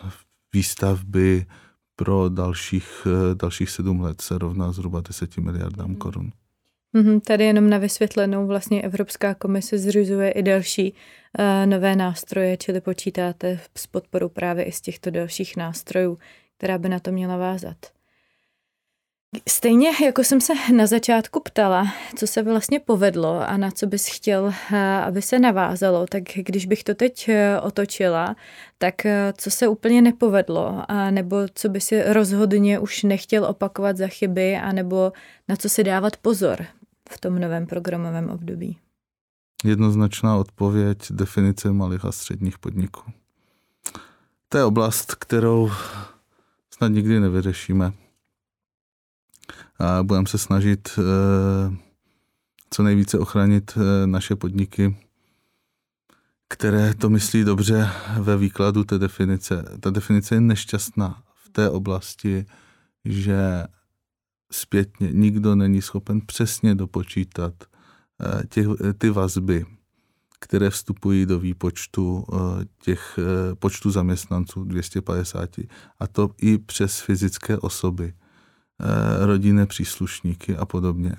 výstavby 0.53 1.47
pro 1.97 2.29
dalších, 2.29 3.07
dalších 3.35 3.71
sedm 3.71 4.01
let 4.01 4.21
se 4.21 4.39
rovná 4.39 4.73
zhruba 4.73 5.01
10 5.01 5.37
miliardám 5.37 5.87
hmm. 5.87 5.97
korun. 5.97 6.33
Mm-hmm, 6.95 7.21
tady 7.21 7.45
jenom 7.45 7.71
na 7.71 7.79
vysvětlenou 7.79 8.47
vlastně 8.47 8.83
Evropská 8.83 9.35
komise 9.35 9.79
zřizuje 9.79 10.31
i 10.31 10.43
další 10.43 10.93
uh, 10.93 11.67
nové 11.67 11.97
nástroje, 11.97 12.57
čili 12.57 12.81
počítáte 12.81 13.61
s 13.77 13.87
podporou 13.87 14.29
právě 14.29 14.65
i 14.65 14.73
z 14.73 14.81
těchto 14.81 15.11
dalších 15.11 15.57
nástrojů, 15.57 16.19
která 16.59 16.79
by 16.79 16.88
na 16.88 16.99
to 16.99 17.12
měla 17.12 17.37
vázat. 17.37 17.77
Stejně 19.49 19.90
jako 20.05 20.25
jsem 20.25 20.40
se 20.40 20.53
na 20.75 20.87
začátku 20.87 21.40
ptala, 21.40 21.87
co 22.16 22.27
se 22.27 22.42
vlastně 22.42 22.81
povedlo 22.81 23.49
a 23.49 23.57
na 23.57 23.71
co 23.71 23.87
bys 23.87 24.07
chtěl, 24.07 24.53
eh, 24.73 24.97
aby 24.97 25.23
se 25.23 25.38
navázalo, 25.38 26.07
tak 26.07 26.23
když 26.35 26.66
bych 26.66 26.85
to 26.85 26.95
teď 26.95 27.29
eh, 27.29 27.61
otočila, 27.61 28.37
tak 28.79 28.95
co 29.37 29.51
se 29.51 29.69
úplně 29.69 30.03
nepovedlo, 30.03 30.83
a 30.88 31.11
nebo 31.11 31.37
co 31.55 31.69
by 31.69 31.81
si 31.81 32.03
rozhodně 32.12 32.79
už 32.79 33.03
nechtěl 33.03 33.45
opakovat 33.45 33.97
za 33.97 34.07
chyby, 34.07 34.57
a 34.57 34.73
nebo 34.73 35.12
na 35.49 35.57
co 35.57 35.69
si 35.69 35.85
dávat 35.85 36.16
pozor 36.16 36.66
v 37.11 37.21
tom 37.21 37.38
novém 37.38 37.66
programovém 37.66 38.31
období? 38.31 38.79
Jednoznačná 39.64 40.37
odpověď 40.37 40.99
definice 41.11 41.73
malých 41.73 42.05
a 42.05 42.12
středních 42.12 42.59
podniků. 42.59 43.12
To 44.49 44.59
je 44.59 44.64
oblast, 44.64 45.14
kterou 45.14 45.71
snad 46.77 46.89
nikdy 46.89 47.21
nevyřešíme. 47.21 47.93
A 49.79 50.03
budeme 50.03 50.27
se 50.27 50.39
snažit 50.39 50.99
eh, 50.99 51.77
co 52.71 52.83
nejvíce 52.83 53.19
ochránit 53.19 53.73
eh, 53.77 54.07
naše 54.07 54.37
podniky, 54.37 54.97
které 56.49 56.95
to 56.95 57.11
myslí 57.11 57.45
dobře 57.45 57.91
ve 58.21 58.37
výkladu 58.37 58.85
té 58.85 58.99
definice. 58.99 59.65
Ta 59.81 59.91
definice 59.91 60.35
je 60.35 60.41
nešťastná 60.41 61.23
v 61.35 61.49
té 61.49 61.71
oblasti, 61.71 62.47
že 63.05 63.65
zpětně 64.53 65.12
nikdo 65.12 65.55
není 65.55 65.83
schopen 65.83 66.21
přesně 66.21 66.75
dopočítat 66.75 67.55
eh, 67.65 68.47
těch, 68.47 68.67
ty 68.99 69.11
vazby, 69.11 69.67
které 70.40 70.70
vstupují 70.70 71.27
do 71.27 71.40
výpočtu 71.40 72.25
eh, 72.33 72.37
těch 72.83 73.18
eh, 73.18 73.55
počtu 73.55 73.90
zaměstnanců 73.90 74.64
250 74.64 75.51
a 75.99 76.07
to 76.07 76.31
i 76.38 76.59
přes 76.59 77.01
fyzické 77.01 77.59
osoby, 77.59 78.14
rodinné 79.20 79.66
příslušníky 79.66 80.57
a 80.57 80.66
podobně. 80.66 81.16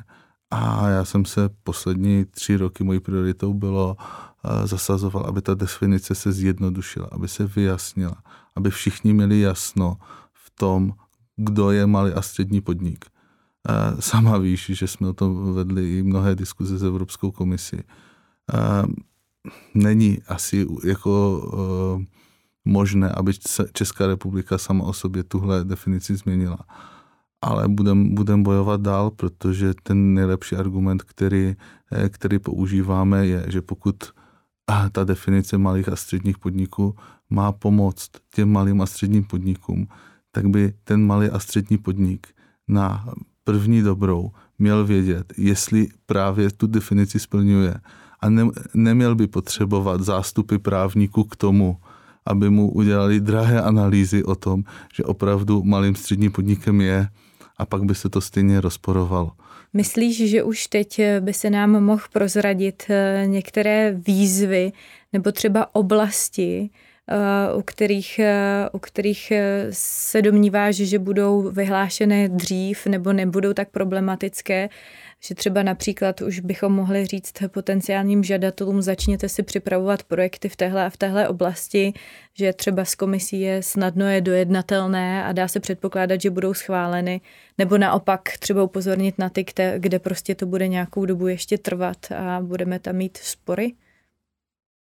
A 0.51 0.89
já 0.89 1.05
jsem 1.05 1.25
se 1.25 1.49
poslední 1.63 2.25
tři 2.25 2.57
roky, 2.57 2.83
mojí 2.83 2.99
prioritou 2.99 3.53
bylo 3.53 3.97
zasazoval, 4.63 5.25
aby 5.25 5.41
ta 5.41 5.53
definice 5.53 6.15
se 6.15 6.31
zjednodušila, 6.31 7.07
aby 7.11 7.27
se 7.27 7.47
vyjasnila, 7.47 8.15
aby 8.55 8.69
všichni 8.69 9.13
měli 9.13 9.39
jasno 9.39 9.97
v 10.33 10.49
tom, 10.49 10.93
kdo 11.35 11.71
je 11.71 11.87
malý 11.87 12.11
a 12.13 12.21
střední 12.21 12.61
podnik. 12.61 13.05
Sama 13.99 14.37
víš, 14.37 14.71
že 14.73 14.87
jsme 14.87 15.07
o 15.07 15.13
tom 15.13 15.53
vedli 15.53 15.97
i 15.97 16.03
mnohé 16.03 16.35
diskuze 16.35 16.77
s 16.77 16.83
Evropskou 16.83 17.31
komisí. 17.31 17.77
Není 19.73 20.19
asi 20.27 20.67
jako 20.83 21.41
e, 22.01 22.05
možné, 22.65 23.09
aby 23.09 23.33
Česká 23.73 24.07
republika 24.07 24.57
sama 24.57 24.85
o 24.85 24.93
sobě 24.93 25.23
tuhle 25.23 25.63
definici 25.63 26.15
změnila. 26.15 26.57
Ale 27.41 27.67
budeme 27.67 28.09
budem 28.09 28.43
bojovat 28.43 28.81
dál, 28.81 29.11
protože 29.11 29.73
ten 29.83 30.13
nejlepší 30.13 30.55
argument, 30.55 31.03
který, 31.03 31.55
e, 31.91 32.09
který 32.09 32.39
používáme, 32.39 33.27
je, 33.27 33.45
že 33.47 33.61
pokud 33.61 33.95
ta 34.91 35.03
definice 35.03 35.57
malých 35.57 35.89
a 35.89 35.95
středních 35.95 36.37
podniků 36.37 36.95
má 37.29 37.51
pomoct 37.51 38.11
těm 38.35 38.51
malým 38.51 38.81
a 38.81 38.85
středním 38.85 39.23
podnikům, 39.23 39.87
tak 40.31 40.47
by 40.47 40.73
ten 40.83 41.05
malý 41.05 41.29
a 41.29 41.39
střední 41.39 41.77
podnik 41.77 42.27
na 42.67 43.05
první 43.43 43.81
dobrou 43.81 44.31
měl 44.59 44.85
vědět, 44.85 45.33
jestli 45.37 45.87
právě 46.05 46.51
tu 46.51 46.67
definici 46.67 47.19
splňuje 47.19 47.75
a 48.19 48.29
ne, 48.29 48.43
neměl 48.73 49.15
by 49.15 49.27
potřebovat 49.27 50.01
zástupy 50.01 50.57
právníků 50.57 51.23
k 51.23 51.35
tomu, 51.35 51.77
aby 52.25 52.49
mu 52.49 52.71
udělali 52.71 53.19
drahé 53.19 53.61
analýzy 53.61 54.23
o 54.23 54.35
tom, 54.35 54.63
že 54.93 55.03
opravdu 55.03 55.63
malým 55.63 55.95
středním 55.95 56.31
podnikem 56.31 56.81
je 56.81 57.07
a 57.57 57.65
pak 57.65 57.83
by 57.83 57.95
se 57.95 58.09
to 58.09 58.21
stejně 58.21 58.61
rozporovalo. 58.61 59.31
Myslíš, 59.73 60.29
že 60.29 60.43
už 60.43 60.67
teď 60.67 61.01
by 61.19 61.33
se 61.33 61.49
nám 61.49 61.83
mohl 61.83 62.03
prozradit 62.13 62.83
eh, 62.89 63.23
některé 63.27 64.01
výzvy 64.07 64.71
nebo 65.13 65.31
třeba 65.31 65.75
oblasti, 65.75 66.69
Eh, 67.09 67.53
u 67.53 67.61
kterých, 67.61 68.19
eh, 68.19 68.69
u 68.71 68.79
kterých 68.79 69.31
eh, 69.31 69.67
se 69.71 70.21
domníváš, 70.21 70.75
že 70.75 70.99
budou 70.99 71.41
vyhlášené 71.41 72.29
dřív 72.29 72.85
nebo 72.85 73.13
nebudou 73.13 73.53
tak 73.53 73.69
problematické, 73.69 74.69
že 75.23 75.35
třeba 75.35 75.63
například 75.63 76.21
už 76.21 76.39
bychom 76.39 76.73
mohli 76.73 77.05
říct 77.05 77.33
potenciálním 77.47 78.23
žadatelům, 78.23 78.81
začněte 78.81 79.29
si 79.29 79.43
připravovat 79.43 80.03
projekty 80.03 80.49
v 80.49 80.55
téhle 80.55 80.85
a 80.85 80.89
v 80.89 80.97
téhle 80.97 81.27
oblasti, 81.27 81.93
že 82.33 82.53
třeba 82.53 82.85
z 82.85 82.95
komisí 82.95 83.41
je 83.41 83.63
snadno 83.63 84.05
je 84.05 84.21
dojednatelné 84.21 85.25
a 85.25 85.31
dá 85.31 85.47
se 85.47 85.59
předpokládat, 85.59 86.21
že 86.21 86.29
budou 86.29 86.53
schváleny, 86.53 87.21
nebo 87.57 87.77
naopak 87.77 88.21
třeba 88.39 88.63
upozornit 88.63 89.19
na 89.19 89.29
ty, 89.29 89.45
kde 89.77 89.99
prostě 89.99 90.35
to 90.35 90.45
bude 90.45 90.67
nějakou 90.67 91.05
dobu 91.05 91.27
ještě 91.27 91.57
trvat 91.57 92.11
a 92.11 92.41
budeme 92.41 92.79
tam 92.79 92.95
mít 92.95 93.17
spory? 93.17 93.73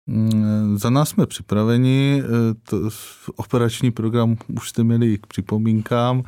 Mm, 0.07 0.77
za 0.77 0.89
nás 0.89 1.09
jsme 1.09 1.25
připraveni, 1.25 2.23
e, 2.25 2.53
to, 2.69 2.89
operační 3.35 3.91
program 3.91 4.37
už 4.61 4.69
jste 4.69 4.83
měli 4.83 5.17
k 5.17 5.27
připomínkám, 5.27 6.23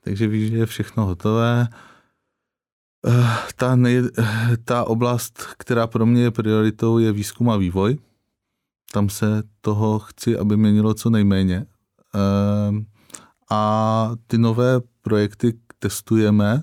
takže 0.00 0.28
víš, 0.28 0.50
že 0.50 0.56
je 0.56 0.66
všechno 0.66 1.06
hotové. 1.06 1.68
Ta, 3.56 3.76
nej, 3.76 4.02
ta 4.64 4.84
oblast, 4.84 5.46
která 5.58 5.86
pro 5.86 6.06
mě 6.06 6.22
je 6.22 6.30
prioritou, 6.30 6.98
je 6.98 7.12
výzkum 7.12 7.50
a 7.50 7.56
vývoj. 7.56 7.98
Tam 8.92 9.08
se 9.08 9.42
toho 9.60 9.98
chci, 9.98 10.38
aby 10.38 10.56
měnilo 10.56 10.94
co 10.94 11.10
nejméně. 11.10 11.56
E, 11.56 11.66
a 13.50 14.10
ty 14.26 14.38
nové 14.38 14.80
projekty 15.02 15.58
testujeme 15.78 16.62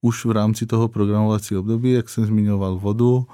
už 0.00 0.24
v 0.24 0.30
rámci 0.30 0.66
toho 0.66 0.88
programovacího 0.88 1.60
období, 1.60 1.92
jak 1.92 2.08
jsem 2.08 2.26
zmiňoval 2.26 2.78
vodu, 2.78 3.26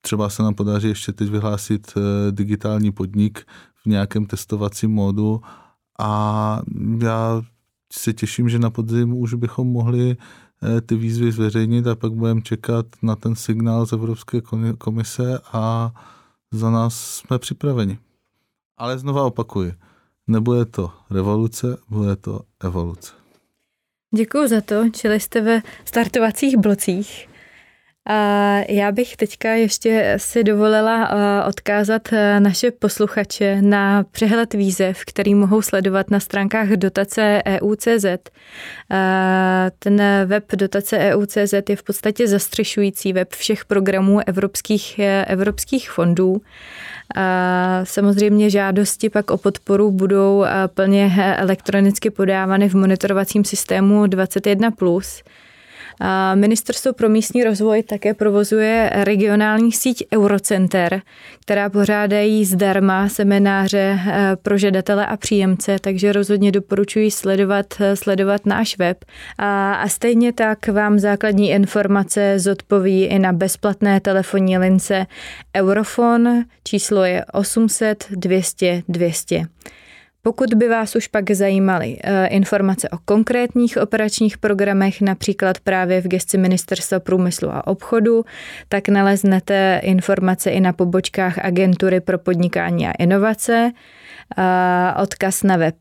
třeba 0.00 0.28
se 0.28 0.42
nám 0.42 0.54
podaří 0.54 0.88
ještě 0.88 1.12
teď 1.12 1.30
vyhlásit 1.30 1.92
eh, 1.96 2.32
digitální 2.32 2.92
podnik 2.92 3.46
v 3.82 3.86
nějakém 3.86 4.26
testovacím 4.26 4.90
módu 4.90 5.40
a 5.98 6.60
já 6.98 7.42
se 7.92 8.12
těším, 8.12 8.48
že 8.48 8.58
na 8.58 8.70
podzim 8.70 9.14
už 9.14 9.34
bychom 9.34 9.68
mohli 9.68 10.16
ty 10.86 10.96
výzvy 10.96 11.32
zveřejnit 11.32 11.86
a 11.86 11.94
pak 11.94 12.12
budeme 12.12 12.42
čekat 12.42 12.86
na 13.02 13.16
ten 13.16 13.34
signál 13.34 13.86
z 13.86 13.92
Evropské 13.92 14.40
komise 14.78 15.38
a 15.52 15.92
za 16.52 16.70
nás 16.70 16.94
jsme 16.94 17.38
připraveni. 17.38 17.98
Ale 18.76 18.98
znova 18.98 19.24
opakuji, 19.24 19.72
nebude 20.26 20.64
to 20.64 20.92
revoluce, 21.10 21.76
bude 21.88 22.16
to 22.16 22.40
evoluce. 22.64 23.12
Děkuji 24.16 24.48
za 24.48 24.60
to, 24.60 24.90
čili 24.90 25.20
jste 25.20 25.40
ve 25.40 25.62
startovacích 25.84 26.56
blocích. 26.56 27.28
Já 28.68 28.92
bych 28.92 29.16
teďka 29.16 29.52
ještě 29.52 30.14
si 30.16 30.44
dovolila 30.44 31.10
odkázat 31.46 32.12
eh, 32.12 32.40
naše 32.40 32.70
posluchače 32.70 33.62
na 33.62 34.04
přehled 34.10 34.54
výzev, 34.54 35.00
který 35.06 35.34
mohou 35.34 35.62
sledovat 35.62 36.10
na 36.10 36.20
stránkách 36.20 36.68
dotace 36.68 37.42
EU.cz. 37.46 38.04
Eh, 38.04 38.20
ten 39.78 40.02
web 40.26 40.44
dotace 40.54 40.98
EU.cz 40.98 41.54
je 41.68 41.76
v 41.76 41.82
podstatě 41.82 42.28
zastřešující 42.28 43.12
web 43.12 43.32
všech 43.32 43.64
programů 43.64 44.20
evropských, 44.26 45.00
evropských 45.26 45.90
fondů. 45.90 46.40
Samozřejmě 47.84 48.50
žádosti 48.50 49.10
pak 49.10 49.30
o 49.30 49.36
podporu 49.36 49.90
budou 49.90 50.44
plně 50.74 51.12
elektronicky 51.36 52.10
podávány 52.10 52.68
v 52.68 52.74
monitorovacím 52.74 53.44
systému 53.44 54.04
21+. 54.04 54.72
Ministerstvo 56.34 56.92
pro 56.92 57.08
místní 57.08 57.44
rozvoj 57.44 57.82
také 57.82 58.14
provozuje 58.14 58.90
regionální 58.94 59.72
síť 59.72 60.04
Eurocenter, 60.14 61.02
která 61.40 61.70
pořádají 61.70 62.44
zdarma 62.44 63.08
semináře 63.08 63.98
eh, 64.06 64.36
pro 64.42 64.58
žadatele 64.58 65.06
a 65.06 65.16
příjemce, 65.16 65.76
takže 65.80 66.12
rozhodně 66.12 66.52
doporučuji 66.52 67.10
sledovat, 67.10 67.66
eh, 67.80 67.96
sledovat 67.96 68.46
náš 68.46 68.78
web. 68.78 69.04
A, 69.38 69.74
a 69.74 69.88
stejně 69.88 70.32
tak 70.32 70.68
vám 70.68 70.98
základní 70.98 71.50
informace 71.50 72.38
zodpoví 72.38 73.04
i 73.04 73.18
na 73.18 73.32
bezplatné 73.32 74.00
telefonní 74.00 74.58
lince 74.58 75.06
Eurofon, 75.56 76.42
číslo 76.64 77.04
je 77.04 77.24
800 77.32 78.04
200 78.10 78.82
200. 78.88 79.46
Pokud 80.26 80.54
by 80.54 80.68
vás 80.68 80.96
už 80.96 81.08
pak 81.08 81.30
zajímaly 81.30 81.96
eh, 82.04 82.26
informace 82.26 82.88
o 82.88 82.98
konkrétních 83.04 83.78
operačních 83.78 84.38
programech, 84.38 85.00
například 85.00 85.60
právě 85.60 86.00
v 86.00 86.08
gesci 86.08 86.38
Ministerstva 86.38 87.00
průmyslu 87.00 87.50
a 87.50 87.66
obchodu, 87.66 88.24
tak 88.68 88.88
naleznete 88.88 89.80
informace 89.82 90.50
i 90.50 90.60
na 90.60 90.72
pobočkách 90.72 91.38
Agentury 91.38 92.00
pro 92.00 92.18
podnikání 92.18 92.88
a 92.88 92.92
inovace. 92.98 93.72
Odkaz 95.02 95.42
na 95.42 95.56
web 95.56 95.76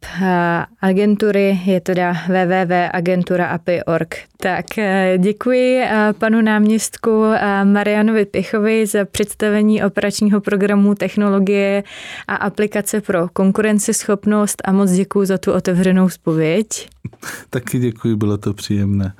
agentury 0.81 1.59
je 1.65 1.79
teda 1.79 2.13
www.agentura.api.org. 2.27 4.15
Tak 4.37 4.77
eh, 4.77 5.17
děkuji 5.17 5.77
eh, 5.77 6.13
panu 6.17 6.41
náměstku 6.41 7.23
eh, 7.25 7.65
Marianovi 7.65 8.25
Pichovi 8.25 8.85
za 8.85 9.05
představení 9.05 9.83
operačního 9.83 10.41
programu 10.41 10.95
technologie 10.95 11.83
a 12.27 12.35
aplikace 12.35 13.01
pro 13.01 13.27
konkurenceschopnost 13.33 14.61
a 14.65 14.71
moc 14.71 14.91
děkuji 14.91 15.25
za 15.25 15.37
tu 15.37 15.51
otevřenou 15.51 16.09
zpověď. 16.09 16.89
Taky 17.49 17.79
děkuji, 17.79 18.15
bylo 18.15 18.37
to 18.37 18.53
příjemné. 18.53 19.13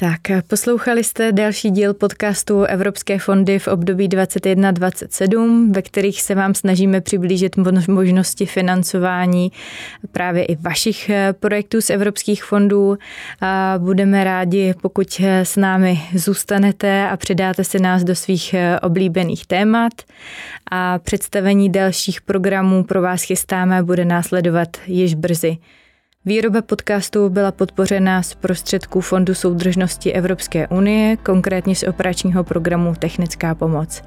Tak, 0.00 0.20
poslouchali 0.46 1.04
jste 1.04 1.32
další 1.32 1.70
díl 1.70 1.94
podcastu 1.94 2.62
Evropské 2.62 3.18
fondy 3.18 3.58
v 3.58 3.68
období 3.68 4.08
21-27, 4.08 5.72
ve 5.72 5.82
kterých 5.82 6.22
se 6.22 6.34
vám 6.34 6.54
snažíme 6.54 7.00
přiblížit 7.00 7.56
možnosti 7.88 8.46
financování 8.46 9.52
právě 10.12 10.44
i 10.44 10.56
vašich 10.56 11.10
eh, 11.10 11.32
projektů 11.40 11.80
z 11.80 11.90
evropských 11.90 12.44
fondů. 12.44 12.98
Budeme 13.78 14.24
rádi, 14.24 14.74
pokud 14.82 15.20
eh, 15.20 15.44
s 15.44 15.56
námi 15.56 16.00
zůstanete 16.14 17.08
a 17.08 17.16
přidáte 17.16 17.64
si 17.64 17.78
nás 17.78 18.04
do 18.04 18.14
svých 18.14 18.54
eh, 18.54 18.80
oblíbených 18.80 19.46
témat. 19.46 19.92
A 20.70 20.98
představení 20.98 21.72
dalších 21.72 22.20
programů 22.20 22.84
pro 22.84 23.02
vás 23.02 23.22
chystáme 23.22 23.82
bude 23.82 24.04
následovat 24.04 24.68
již 24.86 25.14
brzy. 25.14 25.58
Výroba 26.24 26.62
podcastu 26.62 27.28
byla 27.28 27.52
podpořena 27.52 28.22
z 28.22 28.34
prostředků 28.34 29.00
Fondu 29.00 29.34
soudržnosti 29.34 30.12
Evropské 30.12 30.68
unie, 30.68 31.16
konkrétně 31.16 31.74
z 31.74 31.82
operačního 31.82 32.44
programu 32.44 32.94
Technická 32.98 33.54
pomoc. 33.54 34.02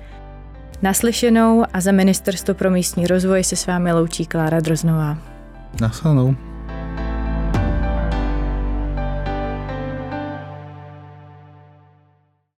Naslyšenou 0.81 1.63
a 1.73 1.81
za 1.81 1.91
Ministerstvo 1.91 2.53
pro 2.53 2.71
místní 2.71 3.07
rozvoj 3.07 3.43
se 3.43 3.55
s 3.55 3.67
vámi 3.67 3.93
loučí 3.93 4.25
Klára 4.25 4.59
Droznová. 4.59 5.17
Nasledanou. 5.81 6.35